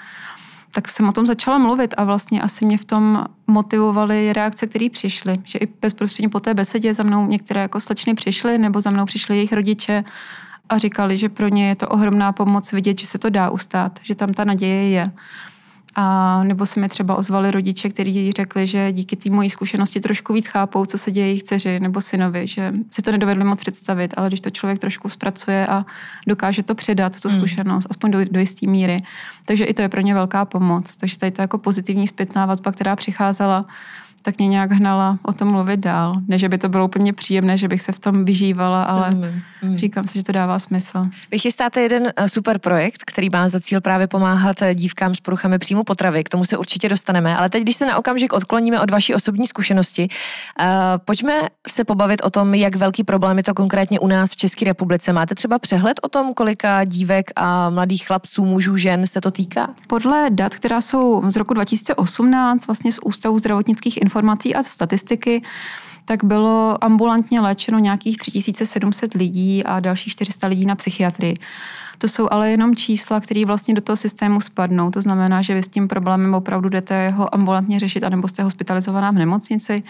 tak 0.72 0.88
jsem 0.88 1.08
o 1.08 1.12
tom 1.12 1.26
začala 1.26 1.58
mluvit 1.58 1.94
a 1.96 2.04
vlastně 2.04 2.42
asi 2.42 2.64
mě 2.64 2.78
v 2.78 2.84
tom 2.84 3.24
motivovaly 3.46 4.32
reakce, 4.32 4.66
které 4.66 4.88
přišly. 4.90 5.40
Že 5.44 5.58
i 5.58 5.68
bezprostředně 5.80 6.28
po 6.28 6.40
té 6.40 6.54
besedě 6.54 6.94
za 6.94 7.02
mnou 7.02 7.26
některé 7.26 7.60
jako 7.60 7.80
slečny 7.80 8.14
přišly 8.14 8.58
nebo 8.58 8.80
za 8.80 8.90
mnou 8.90 9.04
přišly 9.04 9.36
jejich 9.36 9.52
rodiče 9.52 10.04
a 10.68 10.78
říkali, 10.78 11.16
že 11.16 11.28
pro 11.28 11.48
ně 11.48 11.68
je 11.68 11.74
to 11.74 11.88
ohromná 11.88 12.32
pomoc 12.32 12.72
vidět, 12.72 12.98
že 12.98 13.06
se 13.06 13.18
to 13.18 13.30
dá 13.30 13.50
ustát, 13.50 14.00
že 14.02 14.14
tam 14.14 14.32
ta 14.32 14.44
naděje 14.44 14.88
je. 14.88 15.10
A 15.94 16.44
nebo 16.44 16.66
se 16.66 16.80
mi 16.80 16.88
třeba 16.88 17.16
ozvali 17.16 17.50
rodiče, 17.50 17.88
kteří 17.88 18.32
řekli, 18.32 18.66
že 18.66 18.92
díky 18.92 19.16
té 19.16 19.30
mojí 19.30 19.50
zkušenosti 19.50 20.00
trošku 20.00 20.32
víc 20.32 20.46
chápou, 20.46 20.84
co 20.84 20.98
se 20.98 21.10
děje 21.10 21.26
jejich 21.26 21.42
dceři 21.42 21.80
nebo 21.80 22.00
synovi, 22.00 22.46
že 22.46 22.72
si 22.90 23.02
to 23.02 23.12
nedovedli 23.12 23.44
moc 23.44 23.60
představit, 23.60 24.14
ale 24.16 24.28
když 24.28 24.40
to 24.40 24.50
člověk 24.50 24.78
trošku 24.78 25.08
zpracuje 25.08 25.66
a 25.66 25.86
dokáže 26.26 26.62
to 26.62 26.74
předat, 26.74 27.20
tu 27.20 27.28
hmm. 27.28 27.38
zkušenost, 27.38 27.84
mm. 27.84 27.90
aspoň 27.90 28.10
do, 28.10 28.24
do 28.24 28.40
jisté 28.40 28.66
míry, 28.66 29.02
takže 29.44 29.64
i 29.64 29.74
to 29.74 29.82
je 29.82 29.88
pro 29.88 30.00
ně 30.00 30.14
velká 30.14 30.44
pomoc. 30.44 30.96
Takže 30.96 31.18
tady 31.18 31.32
to 31.32 31.42
jako 31.42 31.58
pozitivní 31.58 32.06
zpětná 32.06 32.46
vazba, 32.46 32.72
která 32.72 32.96
přicházela, 32.96 33.66
tak 34.22 34.38
mě 34.38 34.48
nějak 34.48 34.72
hnala 34.72 35.18
o 35.22 35.32
tom 35.32 35.48
mluvit 35.48 35.80
dál. 35.80 36.14
Ne, 36.28 36.38
že 36.38 36.48
by 36.48 36.58
to 36.58 36.68
bylo 36.68 36.84
úplně 36.84 37.12
příjemné, 37.12 37.56
že 37.56 37.68
bych 37.68 37.82
se 37.82 37.92
v 37.92 37.98
tom 37.98 38.24
vyžívala, 38.24 38.82
ale 38.82 39.10
mm. 39.10 39.76
říkám 39.76 40.06
si, 40.06 40.18
že 40.18 40.24
to 40.24 40.32
dává 40.32 40.58
smysl. 40.58 41.06
Vy 41.30 41.38
chystáte 41.38 41.80
jeden 41.80 42.12
eh, 42.16 42.28
super 42.28 42.58
projekt, 42.58 43.02
který 43.06 43.30
má 43.30 43.48
za 43.48 43.60
cíl 43.60 43.80
právě 43.80 44.06
pomáhat 44.06 44.62
eh, 44.62 44.74
dívkám 44.74 45.14
s 45.14 45.20
poruchami 45.20 45.58
příjmu 45.58 45.84
potravy. 45.84 46.24
K 46.24 46.28
tomu 46.28 46.44
se 46.44 46.56
určitě 46.56 46.88
dostaneme. 46.88 47.36
Ale 47.36 47.50
teď, 47.50 47.62
když 47.62 47.76
se 47.76 47.86
na 47.86 47.98
okamžik 47.98 48.32
odkloníme 48.32 48.80
od 48.80 48.90
vaší 48.90 49.14
osobní 49.14 49.46
zkušenosti, 49.46 50.08
uh, 50.60 50.66
pojďme 51.04 51.34
se 51.68 51.84
pobavit 51.84 52.20
o 52.24 52.30
tom, 52.30 52.54
jak 52.54 52.76
velký 52.76 53.04
problém 53.04 53.36
je 53.36 53.44
to 53.44 53.54
konkrétně 53.54 54.00
u 54.00 54.06
nás 54.06 54.30
v 54.30 54.36
České 54.36 54.64
republice. 54.64 55.12
Máte 55.12 55.34
třeba 55.34 55.58
přehled 55.58 56.00
o 56.02 56.08
tom, 56.08 56.34
kolika 56.34 56.84
dívek 56.84 57.30
a 57.36 57.70
mladých 57.70 58.06
chlapců, 58.06 58.44
mužů, 58.44 58.76
žen 58.76 59.06
se 59.06 59.20
to 59.20 59.30
týká? 59.30 59.74
Podle 59.86 60.30
dat, 60.30 60.54
která 60.54 60.80
jsou 60.80 61.30
z 61.30 61.36
roku 61.36 61.54
2018, 61.54 62.66
vlastně 62.66 62.92
z 62.92 62.98
Ústavu 63.04 63.38
zdravotnických 63.38 64.02
informací 64.10 64.54
a 64.54 64.62
statistiky, 64.62 65.42
tak 66.04 66.24
bylo 66.24 66.84
ambulantně 66.84 67.40
léčeno 67.40 67.78
nějakých 67.78 68.16
3700 68.18 69.14
lidí 69.14 69.64
a 69.64 69.80
dalších 69.80 70.12
400 70.12 70.46
lidí 70.46 70.66
na 70.66 70.74
psychiatrii. 70.74 71.38
To 71.98 72.08
jsou 72.08 72.28
ale 72.30 72.50
jenom 72.50 72.76
čísla, 72.76 73.20
které 73.20 73.44
vlastně 73.44 73.74
do 73.74 73.80
toho 73.80 73.96
systému 73.96 74.40
spadnou. 74.40 74.90
To 74.90 75.00
znamená, 75.00 75.42
že 75.42 75.54
vy 75.54 75.62
s 75.62 75.68
tím 75.68 75.88
problémem 75.88 76.34
opravdu 76.34 76.68
jdete 76.68 77.10
ho 77.10 77.34
ambulantně 77.34 77.78
řešit, 77.78 78.04
anebo 78.04 78.28
jste 78.28 78.42
hospitalizovaná 78.42 79.10
v 79.10 79.14
nemocnici. 79.14 79.82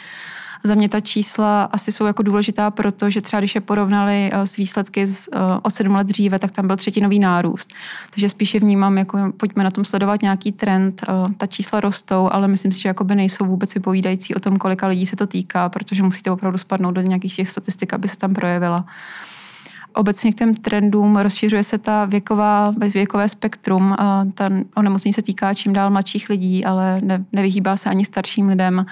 Za 0.65 0.75
mě 0.75 0.89
ta 0.89 1.01
čísla 1.01 1.65
asi 1.65 1.93
jsou 1.93 2.07
jako 2.07 2.23
důležitá, 2.23 2.71
protože 2.71 3.21
třeba 3.21 3.41
když 3.41 3.55
je 3.55 3.61
porovnali 3.61 4.31
eh, 4.33 4.47
s 4.47 4.57
výsledky 4.57 5.07
z, 5.07 5.29
eh, 5.33 5.39
o 5.63 5.71
sedm 5.71 5.95
let 5.95 6.07
dříve, 6.07 6.39
tak 6.39 6.51
tam 6.51 6.67
byl 6.67 6.77
třetinový 6.77 7.19
nárůst. 7.19 7.75
Takže 8.11 8.29
spíše 8.29 8.59
vnímám, 8.59 8.99
jako 8.99 9.19
pojďme 9.37 9.65
na 9.65 9.71
tom 9.71 9.85
sledovat 9.85 10.23
nějaký 10.23 10.53
trend. 10.53 11.03
Eh, 11.09 11.13
ta 11.37 11.47
čísla 11.47 11.81
rostou, 11.81 12.29
ale 12.33 12.49
myslím 12.49 12.73
si, 12.73 12.81
že 12.81 12.89
jakoby 12.89 13.15
nejsou 13.15 13.47
vůbec 13.47 13.75
vypovídající 13.75 14.35
o 14.35 14.41
tom, 14.41 14.57
kolika 14.57 14.87
lidí 14.87 15.07
se 15.07 15.17
to 15.17 15.27
týká, 15.27 15.69
protože 15.69 16.03
musíte 16.03 16.31
opravdu 16.31 16.59
spadnout 16.59 16.95
do 16.95 17.01
nějakých 17.01 17.37
těch 17.37 17.49
statistik, 17.49 17.93
aby 17.93 18.09
se 18.09 18.17
tam 18.17 18.35
projevila. 18.35 18.87
Obecně 19.95 20.33
k 20.33 20.35
těm 20.35 20.55
trendům 20.55 21.17
rozšiřuje 21.17 21.65
se 21.65 21.79
ta 21.79 22.05
věková, 22.05 22.75
věkové 22.95 23.29
spektrum. 23.29 23.97
Ta 24.35 24.51
onemocnění 24.75 25.13
se 25.13 25.23
týká 25.23 25.55
čím 25.55 25.73
dál 25.73 25.91
mladších 25.91 26.29
lidí, 26.29 26.65
ale 26.65 27.01
ne, 27.01 27.25
nevyhýbá 27.33 27.77
se 27.77 27.91
ani 27.91 28.05
starším 28.05 28.49
lidem 28.49 28.87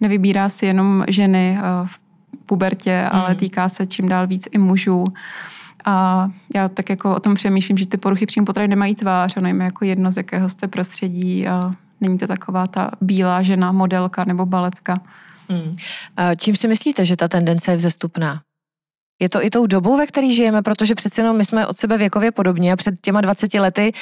nevybírá 0.00 0.48
si 0.48 0.66
jenom 0.66 1.04
ženy 1.08 1.58
eh, 1.58 1.62
v 1.86 1.98
pubertě, 2.46 3.08
ale 3.12 3.26
hmm. 3.26 3.36
týká 3.36 3.68
se 3.68 3.86
čím 3.86 4.08
dál 4.08 4.26
víc 4.26 4.48
i 4.50 4.58
mužů. 4.58 5.04
A 5.84 6.28
já 6.54 6.68
tak 6.68 6.90
jako 6.90 7.14
o 7.14 7.20
tom 7.20 7.34
přemýšlím, 7.34 7.78
že 7.78 7.86
ty 7.86 7.96
poruchy 7.96 8.26
přímo 8.26 8.46
potravy 8.46 8.68
nemají 8.68 8.94
tvář, 8.94 9.36
ono 9.36 9.46
jim 9.46 9.60
jako 9.60 9.84
jedno, 9.84 10.12
z 10.12 10.16
jakého 10.16 10.48
jste 10.48 10.68
prostředí 10.68 11.48
a 11.48 11.74
není 12.00 12.18
to 12.18 12.26
taková 12.26 12.66
ta 12.66 12.90
bílá 13.00 13.42
žena, 13.42 13.72
modelka 13.72 14.24
nebo 14.24 14.46
baletka. 14.46 15.00
Hmm. 15.48 15.70
Čím 16.36 16.56
si 16.56 16.68
myslíte, 16.68 17.04
že 17.04 17.16
ta 17.16 17.28
tendence 17.28 17.70
je 17.70 17.76
vzestupná? 17.76 18.40
Je 19.20 19.28
to 19.28 19.44
i 19.44 19.50
tou 19.50 19.66
dobou, 19.66 19.96
ve 19.96 20.06
které 20.06 20.30
žijeme, 20.30 20.62
protože 20.62 20.94
přece 20.94 21.20
jenom 21.20 21.36
my 21.36 21.44
jsme 21.44 21.66
od 21.66 21.78
sebe 21.78 21.98
věkově 21.98 22.32
podobně 22.32 22.72
a 22.72 22.76
před 22.76 22.94
těma 23.00 23.20
20 23.20 23.54
lety 23.54 23.92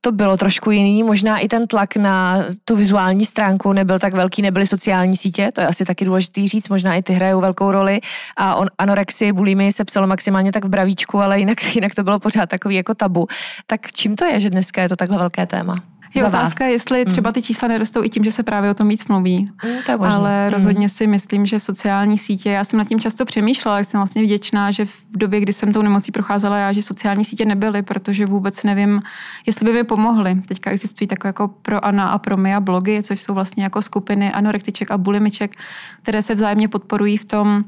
to 0.00 0.12
bylo 0.12 0.36
trošku 0.36 0.70
jiný, 0.70 1.02
možná 1.02 1.38
i 1.38 1.48
ten 1.48 1.66
tlak 1.66 1.96
na 1.96 2.44
tu 2.64 2.76
vizuální 2.76 3.24
stránku 3.24 3.72
nebyl 3.72 3.98
tak 3.98 4.14
velký, 4.14 4.42
nebyly 4.42 4.66
sociální 4.66 5.16
sítě, 5.16 5.50
to 5.52 5.60
je 5.60 5.66
asi 5.66 5.84
taky 5.84 6.04
důležitý 6.04 6.48
říct, 6.48 6.68
možná 6.68 6.94
i 6.94 7.02
ty 7.02 7.12
hrajou 7.12 7.40
velkou 7.40 7.72
roli 7.72 8.00
a 8.36 8.54
on, 8.54 8.68
anorexii, 8.78 9.32
bulimy 9.32 9.72
se 9.72 9.84
psalo 9.84 10.06
maximálně 10.06 10.52
tak 10.52 10.64
v 10.64 10.68
bravíčku, 10.68 11.20
ale 11.20 11.38
jinak, 11.38 11.74
jinak 11.74 11.94
to 11.94 12.04
bylo 12.04 12.18
pořád 12.18 12.48
takový 12.48 12.74
jako 12.74 12.94
tabu. 12.94 13.26
Tak 13.66 13.80
čím 13.94 14.16
to 14.16 14.24
je, 14.24 14.40
že 14.40 14.50
dneska 14.50 14.82
je 14.82 14.88
to 14.88 14.96
takhle 14.96 15.18
velké 15.18 15.46
téma? 15.46 15.82
Je 16.16 16.22
za 16.22 16.28
otázka, 16.28 16.64
vás. 16.64 16.72
jestli 16.72 17.02
hmm. 17.02 17.12
třeba 17.12 17.32
ty 17.32 17.42
čísla 17.42 17.68
nerostou 17.68 18.04
i 18.04 18.08
tím, 18.08 18.24
že 18.24 18.32
se 18.32 18.42
právě 18.42 18.70
o 18.70 18.74
tom 18.74 18.88
víc 18.88 19.06
mluví. 19.06 19.50
Mm, 19.64 19.82
to 19.86 19.92
je 19.92 19.96
možný. 19.96 20.14
Ale 20.14 20.46
mm. 20.46 20.52
rozhodně 20.52 20.88
si 20.88 21.06
myslím, 21.06 21.46
že 21.46 21.60
sociální 21.60 22.18
sítě, 22.18 22.50
já 22.50 22.64
jsem 22.64 22.78
nad 22.78 22.88
tím 22.88 23.00
často 23.00 23.24
přemýšlela, 23.24 23.78
jsem 23.78 23.98
vlastně 23.98 24.22
vděčná, 24.22 24.70
že 24.70 24.84
v 24.84 25.16
době, 25.16 25.40
kdy 25.40 25.52
jsem 25.52 25.72
tou 25.72 25.82
nemocí 25.82 26.12
procházela 26.12 26.58
já, 26.58 26.72
že 26.72 26.82
sociální 26.82 27.24
sítě 27.24 27.44
nebyly, 27.44 27.82
protože 27.82 28.26
vůbec 28.26 28.64
nevím, 28.64 29.02
jestli 29.46 29.64
by 29.66 29.72
mi 29.72 29.84
pomohly. 29.84 30.42
Teďka 30.48 30.70
existují 30.70 31.08
takové 31.08 31.28
jako 31.28 31.48
pro 31.48 31.84
Ana 31.84 32.08
a 32.08 32.18
pro 32.18 32.36
Mia 32.36 32.60
blogy, 32.60 33.02
což 33.02 33.20
jsou 33.20 33.34
vlastně 33.34 33.64
jako 33.64 33.82
skupiny 33.82 34.32
anorektiček 34.32 34.90
a 34.90 34.98
bulimiček, 34.98 35.56
které 36.02 36.22
se 36.22 36.34
vzájemně 36.34 36.68
podporují 36.68 37.16
v 37.16 37.24
tom, 37.24 37.64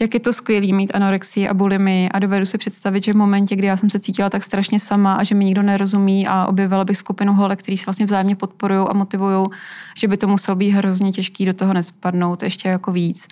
jak 0.00 0.14
je 0.14 0.20
to 0.20 0.32
skvělý 0.32 0.72
mít 0.72 0.94
anorexii 0.94 1.48
a 1.48 1.54
bulimy 1.54 2.08
a 2.12 2.18
dovedu 2.18 2.46
si 2.46 2.58
představit, 2.58 3.04
že 3.04 3.12
v 3.12 3.16
momentě, 3.16 3.56
kdy 3.56 3.66
já 3.66 3.76
jsem 3.76 3.90
se 3.90 4.00
cítila 4.00 4.30
tak 4.30 4.44
strašně 4.44 4.80
sama 4.80 5.14
a 5.14 5.22
že 5.22 5.34
mi 5.34 5.44
nikdo 5.44 5.62
nerozumí 5.62 6.26
a 6.26 6.46
objevila 6.46 6.84
bych 6.84 6.96
skupinu 6.96 7.34
holek, 7.34 7.58
který 7.58 7.78
se 7.84 7.86
vlastně 7.86 8.06
vzájemně 8.06 8.36
podporují 8.36 8.86
a 8.90 8.94
motivují, 8.94 9.48
že 9.96 10.08
by 10.08 10.16
to 10.16 10.28
muselo 10.28 10.56
být 10.56 10.70
hrozně 10.70 11.12
těžký 11.12 11.46
do 11.46 11.54
toho 11.54 11.72
nespadnout 11.72 12.42
ještě 12.42 12.68
jako 12.68 12.92
víc. 12.92 13.28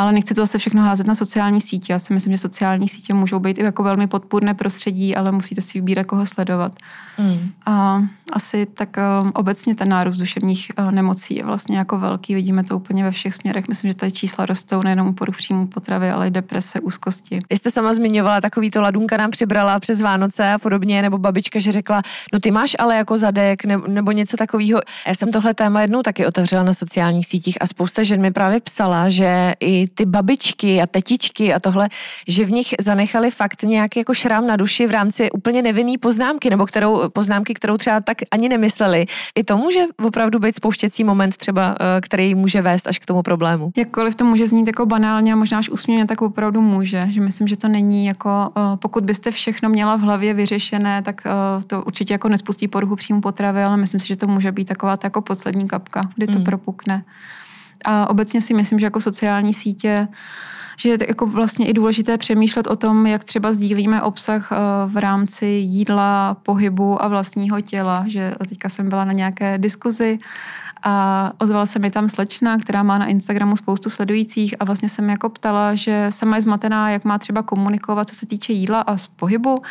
Ale 0.00 0.12
nechci 0.12 0.34
to 0.34 0.40
zase 0.40 0.58
všechno 0.58 0.82
házet 0.82 1.06
na 1.06 1.14
sociální 1.14 1.60
sítě. 1.60 1.92
Já 1.92 1.98
si 1.98 2.14
myslím, 2.14 2.32
že 2.32 2.38
sociální 2.38 2.88
sítě 2.88 3.14
můžou 3.14 3.38
být 3.38 3.58
i 3.58 3.62
jako 3.62 3.82
velmi 3.82 4.06
podpůrné 4.06 4.54
prostředí, 4.54 5.16
ale 5.16 5.32
musíte 5.32 5.60
si 5.60 5.78
vybírat, 5.78 6.04
koho 6.04 6.26
sledovat. 6.26 6.72
Mm. 7.18 7.50
A 7.66 8.02
asi 8.32 8.66
tak 8.66 8.96
um, 9.22 9.32
obecně 9.34 9.74
ten 9.74 9.88
nárůst 9.88 10.16
duševních 10.16 10.70
uh, 10.78 10.90
nemocí 10.92 11.36
je 11.36 11.44
vlastně 11.44 11.78
jako 11.78 11.98
velký. 11.98 12.34
Vidíme 12.34 12.64
to 12.64 12.76
úplně 12.76 13.04
ve 13.04 13.10
všech 13.10 13.34
směrech. 13.34 13.68
Myslím, 13.68 13.90
že 13.90 13.96
tady 13.96 14.12
čísla 14.12 14.46
rostou 14.46 14.82
nejenom 14.82 15.06
u 15.06 15.12
poruch 15.12 15.36
příjmu 15.36 15.66
potravy, 15.66 16.10
ale 16.10 16.26
i 16.26 16.30
deprese, 16.30 16.80
úzkosti. 16.80 17.38
Vy 17.50 17.56
jste 17.56 17.70
sama 17.70 17.94
zmiňovala, 17.94 18.40
takový 18.40 18.70
to 18.70 18.82
ladunka 18.82 19.16
nám 19.16 19.30
přibrala 19.30 19.80
přes 19.80 20.00
Vánoce 20.00 20.52
a 20.52 20.58
podobně, 20.58 21.02
nebo 21.02 21.18
babička, 21.18 21.60
že 21.60 21.72
řekla, 21.72 22.02
no 22.32 22.40
ty 22.40 22.50
máš 22.50 22.76
ale 22.78 22.96
jako 22.96 23.18
zadek 23.18 23.64
nebo, 23.64 23.86
nebo 23.86 24.12
něco 24.12 24.36
takového. 24.36 24.80
Já 25.06 25.14
jsem 25.14 25.30
tohle 25.30 25.54
téma 25.54 25.82
jednou 25.82 26.02
taky 26.02 26.26
otevřela 26.26 26.62
na 26.62 26.74
sociálních 26.74 27.26
sítích 27.26 27.62
a 27.62 27.66
spousta 27.66 28.02
žen 28.02 28.20
mi 28.20 28.30
právě 28.30 28.60
psala, 28.60 29.08
že 29.08 29.54
i 29.60 29.89
ty 29.94 30.04
babičky 30.06 30.82
a 30.82 30.86
tetičky 30.86 31.54
a 31.54 31.60
tohle, 31.60 31.88
že 32.28 32.44
v 32.44 32.50
nich 32.50 32.74
zanechali 32.80 33.30
fakt 33.30 33.62
nějaký 33.62 33.98
jako 33.98 34.14
šrám 34.14 34.46
na 34.46 34.56
duši 34.56 34.86
v 34.86 34.90
rámci 34.90 35.30
úplně 35.30 35.62
nevinný 35.62 35.98
poznámky, 35.98 36.50
nebo 36.50 36.66
kterou, 36.66 37.08
poznámky, 37.08 37.54
kterou 37.54 37.76
třeba 37.76 38.00
tak 38.00 38.16
ani 38.30 38.48
nemysleli. 38.48 39.06
I 39.34 39.44
to 39.44 39.56
může 39.56 39.80
opravdu 40.04 40.38
být 40.38 40.56
spouštěcí 40.56 41.04
moment 41.04 41.36
třeba, 41.36 41.76
eh, 41.80 42.00
který 42.00 42.34
může 42.34 42.62
vést 42.62 42.86
až 42.88 42.98
k 42.98 43.06
tomu 43.06 43.22
problému. 43.22 43.70
Jakkoliv 43.76 44.14
to 44.14 44.24
může 44.24 44.46
znít 44.46 44.66
jako 44.66 44.86
banálně 44.86 45.32
a 45.32 45.36
možná 45.36 45.58
až 45.58 45.68
úsměvně, 45.68 46.06
tak 46.06 46.22
opravdu 46.22 46.60
může. 46.60 47.06
Že 47.10 47.20
myslím, 47.20 47.48
že 47.48 47.56
to 47.56 47.68
není 47.68 48.06
jako, 48.06 48.50
eh, 48.56 48.60
pokud 48.76 49.04
byste 49.04 49.30
všechno 49.30 49.68
měla 49.68 49.96
v 49.96 50.00
hlavě 50.00 50.34
vyřešené, 50.34 51.02
tak 51.02 51.22
eh, 51.26 51.64
to 51.66 51.82
určitě 51.82 52.14
jako 52.14 52.28
nespustí 52.28 52.68
poruchu 52.68 52.96
příjmu 52.96 53.20
potravy, 53.20 53.62
ale 53.62 53.76
myslím 53.76 54.00
si, 54.00 54.08
že 54.08 54.16
to 54.16 54.26
může 54.26 54.52
být 54.52 54.64
taková 54.64 54.98
jako 55.04 55.22
poslední 55.22 55.68
kapka, 55.68 56.08
kdy 56.16 56.26
to 56.26 56.38
mm. 56.38 56.44
propukne. 56.44 57.04
A 57.84 58.10
obecně 58.10 58.40
si 58.40 58.54
myslím, 58.54 58.78
že 58.78 58.86
jako 58.86 59.00
sociální 59.00 59.54
sítě 59.54 60.08
že 60.80 60.88
je 60.88 60.98
jako 61.08 61.26
vlastně 61.26 61.66
i 61.66 61.72
důležité 61.72 62.18
přemýšlet 62.18 62.66
o 62.66 62.76
tom, 62.76 63.06
jak 63.06 63.24
třeba 63.24 63.52
sdílíme 63.52 64.02
obsah 64.02 64.52
eh, 64.52 64.56
v 64.86 64.96
rámci 64.96 65.46
jídla, 65.46 66.36
pohybu 66.42 67.02
a 67.02 67.08
vlastního 67.08 67.60
těla. 67.60 68.04
Že 68.06 68.34
teďka 68.48 68.68
jsem 68.68 68.88
byla 68.88 69.04
na 69.04 69.12
nějaké 69.12 69.58
diskuzi 69.58 70.18
a 70.82 71.32
ozvala 71.38 71.66
se 71.66 71.78
mi 71.78 71.90
tam 71.90 72.08
slečna, 72.08 72.58
která 72.58 72.82
má 72.82 72.98
na 72.98 73.06
Instagramu 73.06 73.56
spoustu 73.56 73.90
sledujících 73.90 74.54
a 74.60 74.64
vlastně 74.64 74.88
jsem 74.88 75.10
jako 75.10 75.28
ptala, 75.28 75.74
že 75.74 76.06
sama 76.10 76.36
je 76.36 76.42
zmatená, 76.42 76.90
jak 76.90 77.04
má 77.04 77.18
třeba 77.18 77.42
komunikovat, 77.42 78.08
co 78.08 78.14
se 78.14 78.26
týče 78.26 78.52
jídla 78.52 78.80
a 78.80 78.96
z 78.96 79.06
pohybu 79.06 79.62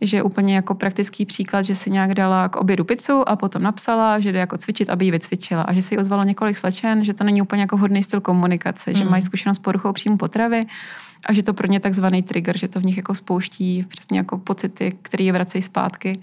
že 0.00 0.22
úplně 0.22 0.54
jako 0.54 0.74
praktický 0.74 1.26
příklad, 1.26 1.62
že 1.62 1.74
si 1.74 1.90
nějak 1.90 2.14
dala 2.14 2.48
k 2.48 2.56
obědu 2.56 2.84
pizzu 2.84 3.28
a 3.28 3.36
potom 3.36 3.62
napsala, 3.62 4.20
že 4.20 4.32
jde 4.32 4.38
jako 4.38 4.56
cvičit, 4.56 4.90
aby 4.90 5.04
ji 5.04 5.10
vycvičila 5.10 5.62
a 5.62 5.72
že 5.72 5.82
si 5.82 5.98
ozvalo 5.98 6.24
několik 6.24 6.56
slečen, 6.56 7.04
že 7.04 7.14
to 7.14 7.24
není 7.24 7.42
úplně 7.42 7.62
jako 7.62 7.76
hodný 7.76 8.02
styl 8.02 8.20
komunikace, 8.20 8.90
mm. 8.90 8.96
že 8.96 9.04
mají 9.04 9.22
zkušenost 9.22 9.56
s 9.56 9.60
poruchou 9.60 9.92
příjmu 9.92 10.16
potravy 10.16 10.66
a 11.26 11.32
že 11.32 11.42
to 11.42 11.54
pro 11.54 11.66
ně 11.66 11.80
takzvaný 11.80 12.22
trigger, 12.22 12.58
že 12.58 12.68
to 12.68 12.80
v 12.80 12.84
nich 12.84 12.96
jako 12.96 13.14
spouští 13.14 13.84
přesně 13.88 14.18
jako 14.18 14.38
pocity, 14.38 14.98
které 15.02 15.24
je 15.24 15.32
vracejí 15.32 15.62
zpátky. 15.62 16.20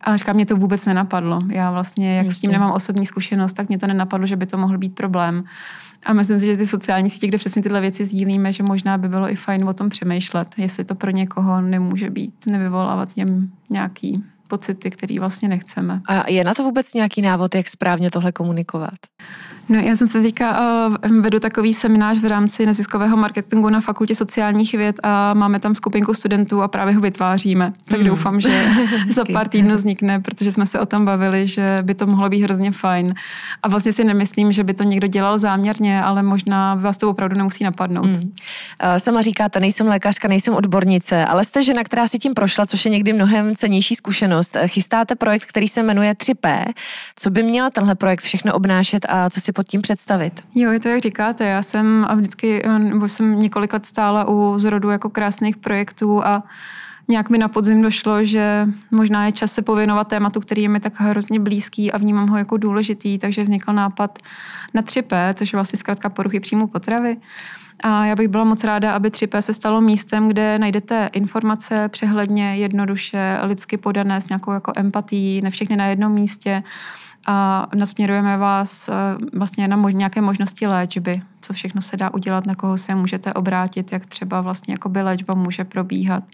A 0.00 0.16
říkám, 0.16 0.36
mě 0.36 0.46
to 0.46 0.56
vůbec 0.56 0.86
nenapadlo. 0.86 1.40
Já 1.48 1.70
vlastně, 1.70 2.16
jak 2.16 2.26
Jasně. 2.26 2.38
s 2.38 2.40
tím 2.40 2.50
nemám 2.50 2.72
osobní 2.72 3.06
zkušenost, 3.06 3.52
tak 3.52 3.68
mě 3.68 3.78
to 3.78 3.86
nenapadlo, 3.86 4.26
že 4.26 4.36
by 4.36 4.46
to 4.46 4.58
mohl 4.58 4.78
být 4.78 4.94
problém. 4.94 5.44
A 6.06 6.12
myslím 6.12 6.40
si, 6.40 6.46
že 6.46 6.56
ty 6.56 6.66
sociální 6.66 7.10
sítě, 7.10 7.26
kde 7.26 7.38
přesně 7.38 7.62
tyhle 7.62 7.80
věci 7.80 8.06
sdílíme, 8.06 8.52
že 8.52 8.62
možná 8.62 8.98
by 8.98 9.08
bylo 9.08 9.30
i 9.30 9.34
fajn 9.34 9.68
o 9.68 9.72
tom 9.72 9.88
přemýšlet, 9.88 10.54
jestli 10.56 10.84
to 10.84 10.94
pro 10.94 11.10
někoho 11.10 11.60
nemůže 11.60 12.10
být, 12.10 12.34
nevyvolávat 12.46 13.08
jim 13.16 13.52
nějaký 13.70 14.24
pocity, 14.48 14.90
které 14.90 15.20
vlastně 15.20 15.48
nechceme. 15.48 16.00
A 16.06 16.30
je 16.30 16.44
na 16.44 16.54
to 16.54 16.62
vůbec 16.62 16.94
nějaký 16.94 17.22
návod, 17.22 17.54
jak 17.54 17.68
správně 17.68 18.10
tohle 18.10 18.32
komunikovat? 18.32 18.94
No, 19.68 19.80
já 19.80 19.96
jsem 19.96 20.08
se 20.08 20.22
teďka 20.22 20.60
uh, 20.88 21.20
vedu 21.20 21.38
takový 21.38 21.74
seminář 21.74 22.18
v 22.18 22.24
rámci 22.24 22.66
neziskového 22.66 23.16
marketingu 23.16 23.70
na 23.70 23.80
fakultě 23.80 24.14
sociálních 24.14 24.74
věd 24.74 25.00
a 25.02 25.34
máme 25.34 25.60
tam 25.60 25.74
skupinku 25.74 26.14
studentů 26.14 26.62
a 26.62 26.68
právě 26.68 26.94
ho 26.94 27.00
vytváříme. 27.00 27.72
Tak 27.88 27.98
hmm. 27.98 28.08
doufám, 28.08 28.40
že 28.40 28.68
za 29.10 29.24
pár 29.32 29.48
týdnů 29.48 29.76
vznikne, 29.76 30.20
protože 30.20 30.52
jsme 30.52 30.66
se 30.66 30.80
o 30.80 30.86
tom 30.86 31.04
bavili, 31.04 31.46
že 31.46 31.78
by 31.82 31.94
to 31.94 32.06
mohlo 32.06 32.28
být 32.28 32.42
hrozně 32.42 32.72
fajn. 32.72 33.14
A 33.62 33.68
vlastně 33.68 33.92
si 33.92 34.04
nemyslím, 34.04 34.52
že 34.52 34.64
by 34.64 34.74
to 34.74 34.84
někdo 34.84 35.06
dělal 35.06 35.38
záměrně, 35.38 36.02
ale 36.02 36.22
možná 36.22 36.74
vás 36.74 36.96
to 36.96 37.10
opravdu 37.10 37.36
nemusí 37.36 37.64
napadnout. 37.64 38.06
Hmm. 38.06 38.16
Uh, 38.16 38.30
sama 38.98 39.22
říkáte, 39.22 39.60
nejsem 39.60 39.86
lékařka, 39.86 40.28
nejsem 40.28 40.54
odbornice, 40.54 41.24
ale 41.26 41.44
jste 41.44 41.62
žena, 41.62 41.84
která 41.84 42.08
si 42.08 42.18
tím 42.18 42.34
prošla, 42.34 42.66
což 42.66 42.84
je 42.84 42.90
někdy 42.90 43.12
mnohem 43.12 43.56
cenější 43.56 43.94
zkušenost. 43.94 44.35
Chystáte 44.66 45.14
projekt, 45.14 45.44
který 45.44 45.68
se 45.68 45.82
jmenuje 45.82 46.12
3P. 46.12 46.64
Co 47.16 47.30
by 47.30 47.42
měl 47.42 47.70
tenhle 47.70 47.94
projekt 47.94 48.20
všechno 48.20 48.54
obnášet 48.54 49.06
a 49.08 49.30
co 49.30 49.40
si 49.40 49.52
pod 49.52 49.66
tím 49.66 49.82
představit? 49.82 50.44
Jo, 50.54 50.72
je 50.72 50.80
to 50.80 50.88
jak 50.88 51.00
říkáte. 51.00 51.44
Já 51.44 51.62
jsem 51.62 52.06
vždycky, 52.14 52.62
nebo 52.78 53.08
jsem 53.08 53.40
několik 53.40 53.72
let 53.72 53.86
stála 53.86 54.28
u 54.28 54.58
zrodu 54.58 54.90
jako 54.90 55.10
krásných 55.10 55.56
projektů 55.56 56.24
a 56.24 56.42
nějak 57.08 57.30
mi 57.30 57.38
na 57.38 57.48
podzim 57.48 57.82
došlo, 57.82 58.24
že 58.24 58.68
možná 58.90 59.26
je 59.26 59.32
čas 59.32 59.52
se 59.52 59.62
pověnovat 59.62 60.08
tématu, 60.08 60.40
který 60.40 60.62
je 60.62 60.68
mi 60.68 60.80
tak 60.80 60.92
hrozně 60.96 61.40
blízký 61.40 61.92
a 61.92 61.98
vnímám 61.98 62.28
ho 62.28 62.36
jako 62.36 62.56
důležitý, 62.56 63.18
takže 63.18 63.42
vznikl 63.42 63.72
nápad 63.72 64.18
na 64.74 64.82
3P, 64.82 65.34
což 65.34 65.52
je 65.52 65.56
vlastně 65.56 65.78
zkrátka 65.78 66.08
poruchy 66.08 66.40
příjmu 66.40 66.66
potravy. 66.66 67.16
A 67.82 68.04
já 68.04 68.16
bych 68.16 68.28
byla 68.28 68.44
moc 68.44 68.64
ráda, 68.64 68.92
aby 68.92 69.08
3P 69.08 69.38
se 69.38 69.54
stalo 69.54 69.80
místem, 69.80 70.28
kde 70.28 70.58
najdete 70.58 71.10
informace 71.12 71.88
přehledně, 71.88 72.56
jednoduše, 72.56 73.38
lidsky 73.42 73.76
podané 73.76 74.20
s 74.20 74.28
nějakou 74.28 74.52
jako 74.52 74.72
empatí, 74.76 75.42
ne 75.42 75.50
všechny 75.50 75.76
na 75.76 75.86
jednom 75.86 76.12
místě 76.12 76.62
a 77.26 77.66
nasměrujeme 77.74 78.36
vás 78.36 78.88
eh, 78.88 78.92
vlastně 79.32 79.68
na 79.68 79.76
mož, 79.76 79.94
nějaké 79.94 80.20
možnosti 80.20 80.66
léčby, 80.66 81.22
co 81.40 81.52
všechno 81.52 81.82
se 81.82 81.96
dá 81.96 82.14
udělat, 82.14 82.46
na 82.46 82.54
koho 82.54 82.78
se 82.78 82.94
můžete 82.94 83.32
obrátit, 83.32 83.92
jak 83.92 84.06
třeba 84.06 84.40
vlastně 84.40 84.74
jakoby 84.74 85.02
léčba 85.02 85.34
může 85.34 85.64
probíhat. 85.64 86.24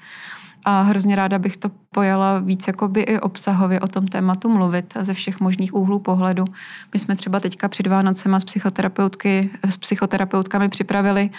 A 0.64 0.83
hrozně 0.83 1.16
ráda 1.16 1.38
bych 1.38 1.57
to 1.57 1.70
pojala 1.90 2.38
víc 2.38 2.66
jakoby 2.66 3.01
i 3.01 3.20
obsahově 3.20 3.81
o 3.81 3.87
tom 3.87 4.07
tématu 4.07 4.48
mluvit 4.48 4.94
ze 5.01 5.14
všech 5.14 5.40
možných 5.40 5.75
úhlů 5.75 5.98
pohledu. 5.98 6.44
My 6.92 6.98
jsme 6.98 7.16
třeba 7.16 7.40
teďka 7.40 7.68
před 7.68 7.87
Vánocema 7.87 8.40
s 8.40 8.44
psychoterapeutky, 8.44 9.51
s 9.64 9.77
psychoterapeutkami 9.77 10.68
připravili 10.68 11.31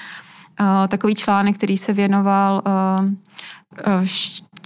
uh, 0.60 0.88
takový 0.88 1.16
článek, 1.16 1.56
který 1.56 1.78
se 1.78 1.94
věnoval 1.94 2.62
uh, 2.66 4.06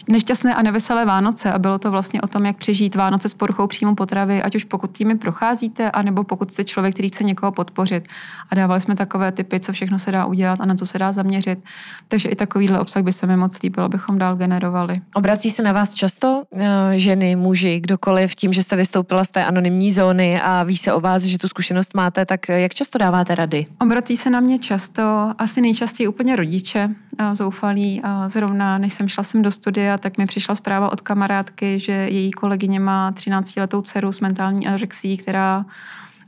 nešťastné 0.08 0.56
a 0.56 0.62
neveselé 0.62 1.06
Vánoce 1.06 1.52
a 1.52 1.60
bylo 1.60 1.80
to 1.80 1.92
vlastně 1.92 2.22
o 2.22 2.28
tom, 2.28 2.46
jak 2.46 2.58
přežít 2.58 2.96
Vánoce 2.96 3.30
s 3.30 3.34
poruchou 3.34 3.68
příjmu 3.68 3.96
potravy, 3.96 4.44
ať 4.44 4.56
už 4.56 4.64
pokud 4.64 4.92
týmy 4.92 5.18
procházíte, 5.18 5.92
anebo 5.92 6.24
pokud 6.24 6.52
jste 6.52 6.64
člověk, 6.64 6.94
který 6.94 7.10
chce 7.10 7.24
někoho 7.24 7.52
podpořit. 7.52 8.08
A 8.50 8.56
dávali 8.56 8.82
jsme 8.82 8.96
takové 8.96 9.32
typy, 9.32 9.60
co 9.60 9.74
všechno 9.74 10.00
se 10.00 10.12
dá 10.12 10.26
udělat 10.26 10.62
a 10.62 10.66
na 10.66 10.76
co 10.76 10.86
se 10.86 11.00
dá 11.00 11.12
zaměřit. 11.12 11.60
Takže 12.08 12.30
i 12.30 12.36
takovýhle 12.36 12.80
obsah 12.80 13.04
by 13.04 13.14
se 13.14 13.28
mi 13.28 13.38
moc 13.38 13.62
líbil, 13.62 13.84
abychom 13.84 14.18
dál 14.18 14.36
generovali. 14.36 15.02
Obrací 15.14 15.52
se 15.52 15.64
na 15.64 15.72
vás 15.72 15.94
často 15.94 16.44
uh, 16.50 16.62
ženy, 16.92 17.36
muži, 17.36 17.80
kdokoliv, 17.80 18.36
tím, 18.36 18.54
že 18.54 18.64
jste 18.64 18.76
vystoupila 18.76 19.24
z 19.24 19.30
té 19.30 19.46
anonymní 19.46 19.92
zóny 19.92 20.42
a 20.42 20.64
ví 20.64 20.78
se 20.78 20.94
o 20.94 21.00
vás, 21.00 21.24
že 21.24 21.38
tu 21.38 21.48
zkušenost 21.48 21.94
máte, 21.94 22.26
tak 22.26 22.50
jak 22.50 22.74
často 22.74 22.98
dáváte 22.98 23.36
rady? 23.36 23.66
Obrací 23.82 24.18
se 24.18 24.30
na 24.30 24.40
mě 24.40 24.60
často, 24.60 25.32
asi 25.38 25.62
nejčastěji 25.62 26.08
úplně 26.08 26.36
rodiče, 26.36 26.90
uh, 27.22 27.34
zoufalí. 27.34 28.02
Zrovna 28.28 28.78
než 28.78 28.94
jsem 28.94 29.08
šla 29.08 29.24
sem 29.24 29.42
do 29.42 29.52
studia, 29.52 29.87
tak 29.98 30.18
mi 30.18 30.26
přišla 30.26 30.56
zpráva 30.56 30.92
od 30.92 31.02
kamarádky, 31.02 31.80
že 31.80 31.92
její 31.92 32.32
kolegyně 32.32 32.80
má 32.80 33.12
13-letou 33.12 33.82
dceru 33.82 34.12
s 34.12 34.20
mentální 34.20 34.68
anorexí, 34.68 35.18
která 35.18 35.66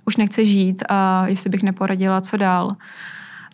už 0.06 0.18
nechce 0.18 0.46
žít 0.46 0.84
a 0.90 1.28
jestli 1.28 1.50
bych 1.50 1.64
neporadila, 1.64 2.22
co 2.22 2.38
dál. 2.38 2.76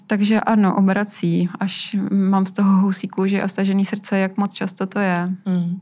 Takže 0.08 0.40
ano, 0.40 0.76
obrací, 0.76 1.50
až 1.60 1.96
mám 2.12 2.46
z 2.46 2.52
toho 2.52 2.82
husí 2.82 3.08
kůži 3.08 3.42
a 3.42 3.48
stažený 3.48 3.86
srdce, 3.86 4.18
jak 4.18 4.38
moc 4.38 4.54
často 4.54 4.86
to 4.86 5.00
je. 5.00 5.32
Mm. 5.46 5.82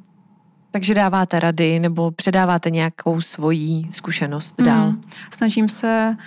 Takže 0.71 0.93
dáváte 0.93 1.39
rady 1.39 1.79
nebo 1.79 2.11
předáváte 2.11 2.69
nějakou 2.69 3.21
svoji 3.21 3.87
zkušenost 3.91 4.61
dál? 4.61 4.91
Mm. 4.91 5.01
Snažím 5.31 5.69
se, 5.69 6.17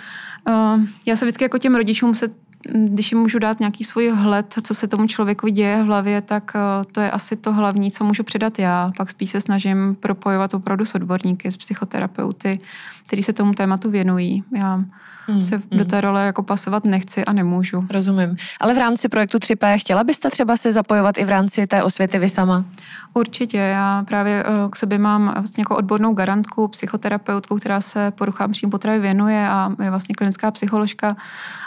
uh, 0.49 0.81
já 1.05 1.15
se 1.15 1.25
vždycky 1.25 1.43
jako 1.43 1.57
těm 1.57 1.75
rodičům 1.75 2.15
se 2.15 2.27
když 2.63 3.11
jim 3.11 3.21
můžu 3.21 3.39
dát 3.39 3.59
nějaký 3.59 3.83
svůj 3.83 4.09
hled, 4.09 4.55
co 4.63 4.73
se 4.73 4.87
tomu 4.87 5.07
člověku 5.07 5.47
děje 5.47 5.83
v 5.83 5.85
hlavě, 5.85 6.21
tak 6.21 6.51
eh, 6.55 6.83
to 6.91 7.01
je 7.01 7.11
asi 7.11 7.35
to 7.35 7.53
hlavní, 7.53 7.91
co 7.91 8.03
můžu 8.03 8.23
předat 8.23 8.59
já. 8.59 8.91
Pak 8.97 9.09
spíš 9.09 9.29
se 9.29 9.41
snažím 9.41 9.95
propojovat 9.95 10.53
opravdu 10.53 10.85
s 10.85 10.95
odborníky, 10.95 11.51
s 11.51 11.57
psychoterapeuty, 11.57 12.59
kteří 13.07 13.23
se 13.23 13.33
tomu 13.33 13.53
tématu 13.53 13.91
věnují. 13.91 14.43
Já 14.55 14.83
hmm, 15.27 15.41
se 15.41 15.57
do 15.57 15.63
hmm. 15.71 15.85
té 15.85 16.01
role 16.01 16.25
jako 16.25 16.43
pasovat 16.43 16.85
nechci 16.85 17.25
a 17.25 17.33
nemůžu. 17.33 17.85
Rozumím. 17.89 18.35
Ale 18.59 18.73
v 18.73 18.77
rámci 18.77 19.09
projektu 19.09 19.37
3P 19.37 19.79
chtěla 19.79 20.03
byste 20.03 20.29
třeba 20.29 20.57
se 20.57 20.71
zapojovat 20.71 21.17
i 21.17 21.25
v 21.25 21.29
rámci 21.29 21.67
té 21.67 21.83
osvěty 21.83 22.19
vy 22.19 22.29
sama? 22.29 22.65
Určitě. 23.13 23.57
Já 23.57 24.03
právě 24.07 24.43
eh, 24.43 24.69
k 24.69 24.75
sobě 24.75 24.97
mám 24.97 25.33
vlastně 25.33 25.61
jako 25.61 25.77
odbornou 25.77 26.13
garantku, 26.13 26.67
psychoterapeutku, 26.67 27.57
která 27.57 27.81
se 27.81 28.11
poruchám 28.11 28.51
příjmu 28.51 28.71
potravy 28.71 28.99
věnuje 28.99 29.49
a 29.49 29.71
je 29.83 29.89
vlastně 29.89 30.15
klinická 30.15 30.51
psycholožka. 30.51 31.15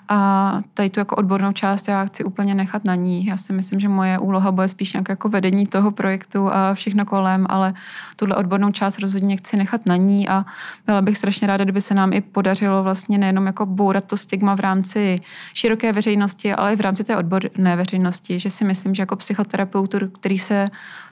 A 0.09 0.59
tady 0.75 0.91
tu 0.91 1.01
jako 1.01 1.17
odbornou 1.17 1.53
část 1.53 1.89
já 1.89 2.05
chci 2.05 2.25
úplně 2.25 2.55
nechat 2.55 2.85
na 2.85 2.95
ní. 2.95 3.27
Já 3.27 3.37
si 3.37 3.53
myslím, 3.53 3.81
že 3.81 3.89
moje 3.89 4.19
úloha 4.19 4.53
bude 4.53 4.69
spíš 4.69 4.93
nějak 4.93 5.09
jako 5.09 5.29
vedení 5.29 5.67
toho 5.67 5.91
projektu 5.91 6.53
a 6.53 6.75
všechno 6.75 7.05
kolem, 7.05 7.47
ale 7.49 7.75
tuhle 8.17 8.37
odbornou 8.37 8.73
část 8.73 8.99
rozhodně 8.99 9.37
chci 9.37 9.57
nechat 9.57 9.87
na 9.87 9.97
ní 9.97 10.29
a 10.29 10.45
byla 10.87 11.03
bych 11.03 11.17
strašně 11.17 11.47
ráda, 11.47 11.65
kdyby 11.65 11.81
se 11.81 11.95
nám 11.95 12.13
i 12.13 12.21
podařilo 12.21 12.83
vlastně 12.83 13.19
nejenom 13.19 13.47
jako 13.51 13.67
bourat 13.67 14.05
to 14.05 14.17
stigma 14.17 14.55
v 14.55 14.61
rámci 14.61 15.21
široké 15.55 15.93
veřejnosti, 15.93 16.53
ale 16.53 16.73
i 16.73 16.77
v 16.77 16.81
rámci 16.81 17.05
té 17.05 17.17
odborné 17.17 17.77
veřejnosti, 17.77 18.39
že 18.39 18.51
si 18.51 18.65
myslím, 18.65 18.95
že 18.95 19.03
jako 19.03 19.17
psychoterapeut, 19.17 19.95
který 20.21 20.39
se 20.39 20.69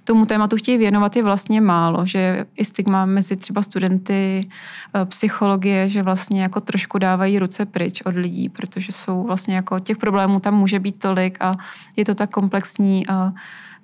tomu 0.09 0.27
tématu 0.27 0.57
chtějí 0.57 0.79
věnovat, 0.79 1.17
je 1.17 1.23
vlastně 1.23 1.61
málo, 1.61 2.07
že 2.07 2.47
i 2.57 2.65
stigma 2.65 3.07
mezi 3.07 3.37
třeba 3.37 3.63
studenty 3.63 4.49
eh, 4.95 5.05
psychologie, 5.05 5.91
že 5.91 6.03
vlastně 6.03 6.43
jako 6.43 6.61
trošku 6.61 6.99
dávají 6.99 7.39
ruce 7.39 7.67
pryč 7.67 8.01
od 8.01 8.15
lidí, 8.15 8.49
protože 8.49 8.93
jsou 8.93 9.27
vlastně 9.27 9.57
jako 9.57 9.79
těch 9.79 9.97
problémů 9.97 10.41
tam 10.41 10.55
může 10.55 10.79
být 10.79 10.99
tolik 10.99 11.37
a 11.41 11.57
je 11.97 12.05
to 12.05 12.15
tak 12.15 12.31
komplexní 12.31 13.09
a 13.09 13.33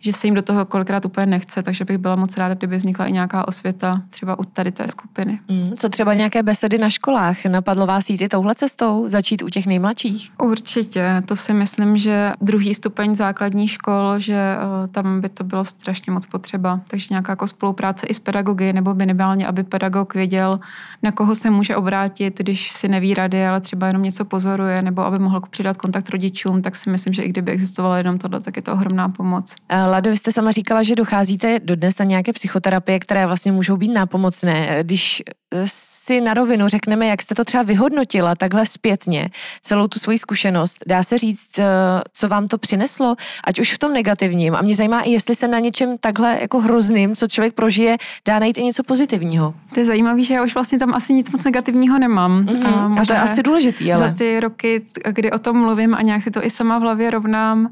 že 0.05 0.13
se 0.13 0.27
jim 0.27 0.35
do 0.35 0.43
toho 0.43 0.65
kolikrát 0.65 1.05
úplně 1.05 1.27
nechce, 1.27 1.63
takže 1.63 1.85
bych 1.85 1.99
byla 1.99 2.17
moc 2.17 2.37
ráda, 2.37 2.55
kdyby 2.55 2.77
vznikla 2.77 3.07
i 3.07 3.13
nějaká 3.13 3.49
osvěta 3.49 4.03
třeba 4.11 4.39
u 4.39 4.45
tady 4.45 4.73
té 4.73 4.85
skupiny. 4.91 5.39
Mm, 5.49 5.65
co 5.77 5.89
třeba 5.89 6.15
nějaké 6.15 6.43
besedy 6.43 6.79
na 6.79 6.91
školách? 6.91 7.45
Napadlo 7.45 7.87
vás 7.87 8.11
jít 8.11 8.23
i 8.23 8.29
touhle 8.29 8.55
cestou, 8.55 9.09
začít 9.09 9.43
u 9.43 9.49
těch 9.49 9.67
nejmladších? 9.67 10.31
Určitě, 10.43 11.23
to 11.27 11.37
si 11.37 11.55
myslím, 11.55 11.97
že 11.97 12.33
druhý 12.41 12.75
stupeň 12.75 13.17
základní 13.17 13.69
škol, 13.69 14.19
že 14.19 14.57
uh, 14.57 14.87
tam 14.87 15.21
by 15.21 15.29
to 15.29 15.45
bylo 15.45 15.65
strašně 15.65 16.13
moc 16.13 16.27
potřeba. 16.27 16.81
Takže 16.87 17.07
nějaká 17.11 17.33
jako 17.33 17.47
spolupráce 17.47 18.07
i 18.07 18.15
s 18.15 18.21
pedagogy, 18.21 18.73
nebo 18.73 18.95
minimálně, 18.95 19.47
aby 19.47 19.63
pedagog 19.63 20.15
věděl, 20.15 20.61
na 21.03 21.13
koho 21.13 21.35
se 21.35 21.51
může 21.51 21.77
obrátit, 21.77 22.39
když 22.39 22.73
si 22.73 22.89
neví 22.89 23.15
rady, 23.15 23.47
ale 23.47 23.61
třeba 23.61 23.87
jenom 23.87 24.03
něco 24.03 24.25
pozoruje, 24.25 24.83
nebo 24.83 25.05
aby 25.05 25.19
mohl 25.19 25.41
přidat 25.51 25.77
kontakt 25.77 26.11
rodičům, 26.11 26.63
tak 26.63 26.77
si 26.77 26.91
myslím, 26.91 27.13
že 27.13 27.23
i 27.23 27.29
kdyby 27.29 27.53
existovalo 27.53 27.95
jenom 27.95 28.19
tohle, 28.19 28.41
tak 28.41 28.57
je 28.57 28.63
to 28.63 28.73
ohromná 28.73 29.09
pomoc. 29.09 29.55
Lado, 29.95 30.11
vy 30.11 30.17
jste 30.17 30.33
sama 30.33 30.51
říkala, 30.51 30.83
že 30.83 30.95
docházíte 30.95 31.61
dodnes 31.65 31.99
na 31.99 32.05
nějaké 32.05 32.33
psychoterapie, 32.33 33.01
které 33.01 33.27
vlastně 33.27 33.53
můžou 33.53 33.77
být 33.77 33.93
nápomocné. 33.93 34.79
Když 34.83 35.23
eh, 35.27 35.63
si 35.65 36.21
na 36.21 36.35
rovinu 36.35 36.69
řekneme, 36.69 37.07
jak 37.07 37.23
jste 37.23 37.35
to 37.35 37.45
třeba 37.45 37.63
vyhodnotila 37.63 38.35
takhle 38.35 38.67
zpětně, 38.67 39.31
celou 39.63 39.89
tu 39.89 39.99
svoji 39.99 40.19
zkušenost, 40.19 40.79
dá 40.87 41.03
se 41.03 41.19
říct, 41.19 41.59
eh, 41.59 41.65
co 42.13 42.29
vám 42.29 42.49
to 42.49 42.59
přineslo, 42.59 43.17
ať 43.45 43.61
už 43.61 43.73
v 43.73 43.79
tom 43.79 43.93
negativním. 43.93 44.55
A 44.55 44.63
mě 44.63 44.75
zajímá 44.75 45.01
i, 45.01 45.11
jestli 45.11 45.35
se 45.35 45.49
na 45.49 45.59
něčem 45.59 45.99
takhle 45.99 46.39
jako 46.41 46.61
hrozným, 46.61 47.17
co 47.17 47.29
člověk 47.29 47.55
prožije, 47.55 47.97
dá 48.27 48.39
najít 48.39 48.59
i 48.59 48.65
něco 48.65 48.83
pozitivního. 48.83 49.55
To 49.75 49.81
je 49.81 49.87
zajímavé, 49.87 50.23
že 50.23 50.35
já 50.35 50.43
už 50.43 50.55
vlastně 50.55 50.79
tam 50.79 50.95
asi 50.95 51.13
nic 51.13 51.31
moc 51.31 51.45
negativního 51.45 51.99
nemám. 51.99 52.45
Mm-hmm. 52.45 52.99
A, 52.99 53.01
a 53.01 53.05
to 53.05 53.13
je 53.13 53.19
asi 53.19 53.43
důležitý, 53.43 53.93
ale. 53.93 54.09
Za 54.09 54.15
ty 54.15 54.41
roky, 54.41 54.85
kdy 55.11 55.31
o 55.31 55.39
tom 55.39 55.57
mluvím 55.57 55.95
a 55.95 56.03
nějak 56.03 56.23
si 56.23 56.31
to 56.31 56.45
i 56.45 56.51
sama 56.51 56.79
v 56.79 56.83
hlavě 56.83 57.11
rovnám, 57.11 57.71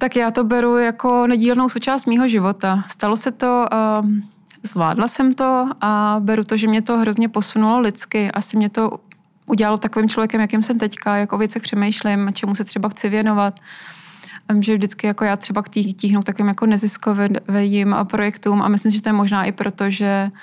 tak 0.00 0.16
já 0.16 0.30
to 0.30 0.44
beru 0.44 0.78
jako 0.78 1.26
nedílnou 1.26 1.68
součást 1.68 2.06
mýho 2.06 2.28
života. 2.28 2.84
Stalo 2.88 3.16
se 3.16 3.30
to, 3.30 3.66
uh, 4.02 4.08
zvládla 4.62 5.08
jsem 5.08 5.34
to 5.34 5.70
a 5.80 6.16
beru 6.20 6.44
to, 6.44 6.56
že 6.56 6.68
mě 6.68 6.82
to 6.82 6.98
hrozně 6.98 7.28
posunulo 7.28 7.80
lidsky. 7.80 8.30
Asi 8.30 8.56
mě 8.56 8.68
to 8.68 8.90
udělalo 9.46 9.78
takovým 9.78 10.08
člověkem, 10.08 10.40
jakým 10.40 10.62
jsem 10.62 10.78
teďka, 10.78 11.16
jak 11.16 11.32
o 11.32 11.38
věcech 11.38 11.62
přemýšlím, 11.62 12.30
čemu 12.32 12.54
se 12.54 12.64
třeba 12.64 12.88
chci 12.88 13.08
věnovat. 13.08 13.54
Že 14.60 14.74
vždycky 14.74 15.06
jako 15.06 15.24
já 15.24 15.36
třeba 15.36 15.62
tíhnu 15.96 16.22
takovým 16.22 16.48
jako 16.48 16.66
neziskovým 16.66 17.94
projektům 18.04 18.62
a 18.62 18.68
myslím, 18.68 18.92
že 18.92 19.02
to 19.02 19.08
je 19.08 19.12
možná 19.12 19.44
i 19.44 19.52
proto, 19.52 19.90
že 19.90 20.30
uh, 20.32 20.38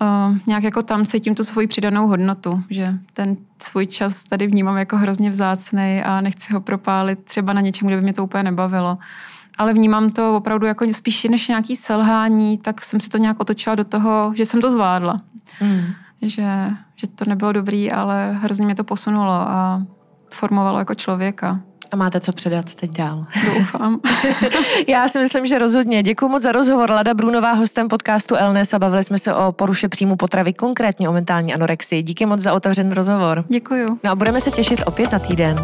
uh, 0.00 0.36
nějak 0.46 0.62
jako 0.62 0.82
tam 0.82 1.06
cítím 1.06 1.34
tu 1.34 1.44
svoji 1.44 1.66
přidanou 1.66 2.06
hodnotu, 2.06 2.62
že 2.70 2.94
ten 3.12 3.36
svůj 3.62 3.86
čas 3.86 4.24
tady 4.24 4.46
vnímám 4.46 4.76
jako 4.76 4.96
hrozně 4.96 5.30
vzácný 5.30 6.02
a 6.04 6.20
nechci 6.20 6.52
ho 6.52 6.60
propálit 6.60 7.24
třeba 7.24 7.52
na 7.52 7.60
něčem, 7.60 7.88
kde 7.88 7.96
by 7.96 8.02
mě 8.02 8.12
to 8.12 8.24
úplně 8.24 8.42
nebavilo. 8.42 8.98
ale 9.58 9.74
vnímám 9.74 10.10
to 10.10 10.36
opravdu 10.36 10.66
jako 10.66 10.92
spíš 10.92 11.24
než 11.24 11.48
nějaký 11.48 11.76
selhání, 11.76 12.58
tak 12.58 12.84
jsem 12.84 13.00
si 13.00 13.08
to 13.08 13.18
nějak 13.18 13.40
otočila 13.40 13.74
do 13.74 13.84
toho, 13.84 14.32
že 14.36 14.46
jsem 14.46 14.60
to 14.60 14.70
zvládla. 14.70 15.20
Mm. 15.60 15.84
Že, 16.22 16.70
že 16.96 17.06
to 17.06 17.24
nebylo 17.24 17.52
dobrý, 17.52 17.92
ale 17.92 18.32
hrozně 18.32 18.66
mě 18.66 18.74
to 18.74 18.84
posunulo 18.84 19.32
a 19.32 19.82
formovalo 20.30 20.78
jako 20.78 20.94
člověka. 20.94 21.60
A 21.90 21.96
máte 21.96 22.20
co 22.20 22.32
předat 22.32 22.74
teď 22.74 22.90
dál. 22.90 23.26
Doufám. 23.46 24.00
Já 24.88 25.08
si 25.08 25.18
myslím, 25.18 25.46
že 25.46 25.58
rozhodně. 25.58 26.02
Děkuji 26.02 26.28
moc 26.28 26.42
za 26.42 26.52
rozhovor. 26.52 26.90
Lada 26.90 27.14
Brunová, 27.14 27.52
hostem 27.52 27.88
podcastu 27.88 28.36
Elnes 28.36 28.74
a 28.74 28.78
bavili 28.78 29.04
jsme 29.04 29.18
se 29.18 29.34
o 29.34 29.52
poruše 29.52 29.88
příjmu 29.88 30.16
potravy, 30.16 30.52
konkrétně 30.52 31.08
o 31.08 31.12
mentální 31.12 31.54
anorexii. 31.54 32.02
Díky 32.02 32.26
moc 32.26 32.40
za 32.40 32.52
otevřený 32.52 32.94
rozhovor. 32.94 33.44
Děkuji. 33.48 33.98
No 34.04 34.10
a 34.10 34.14
budeme 34.14 34.40
se 34.40 34.50
těšit 34.50 34.82
opět 34.86 35.10
za 35.10 35.18
týden. 35.18 35.56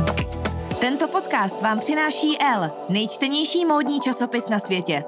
Tento 0.81 1.09
podcast 1.09 1.63
vám 1.63 1.79
přináší 1.81 2.39
L, 2.41 2.71
nejčtenější 2.89 3.65
módní 3.65 4.01
časopis 4.01 4.49
na 4.49 4.59
světě. 4.59 5.05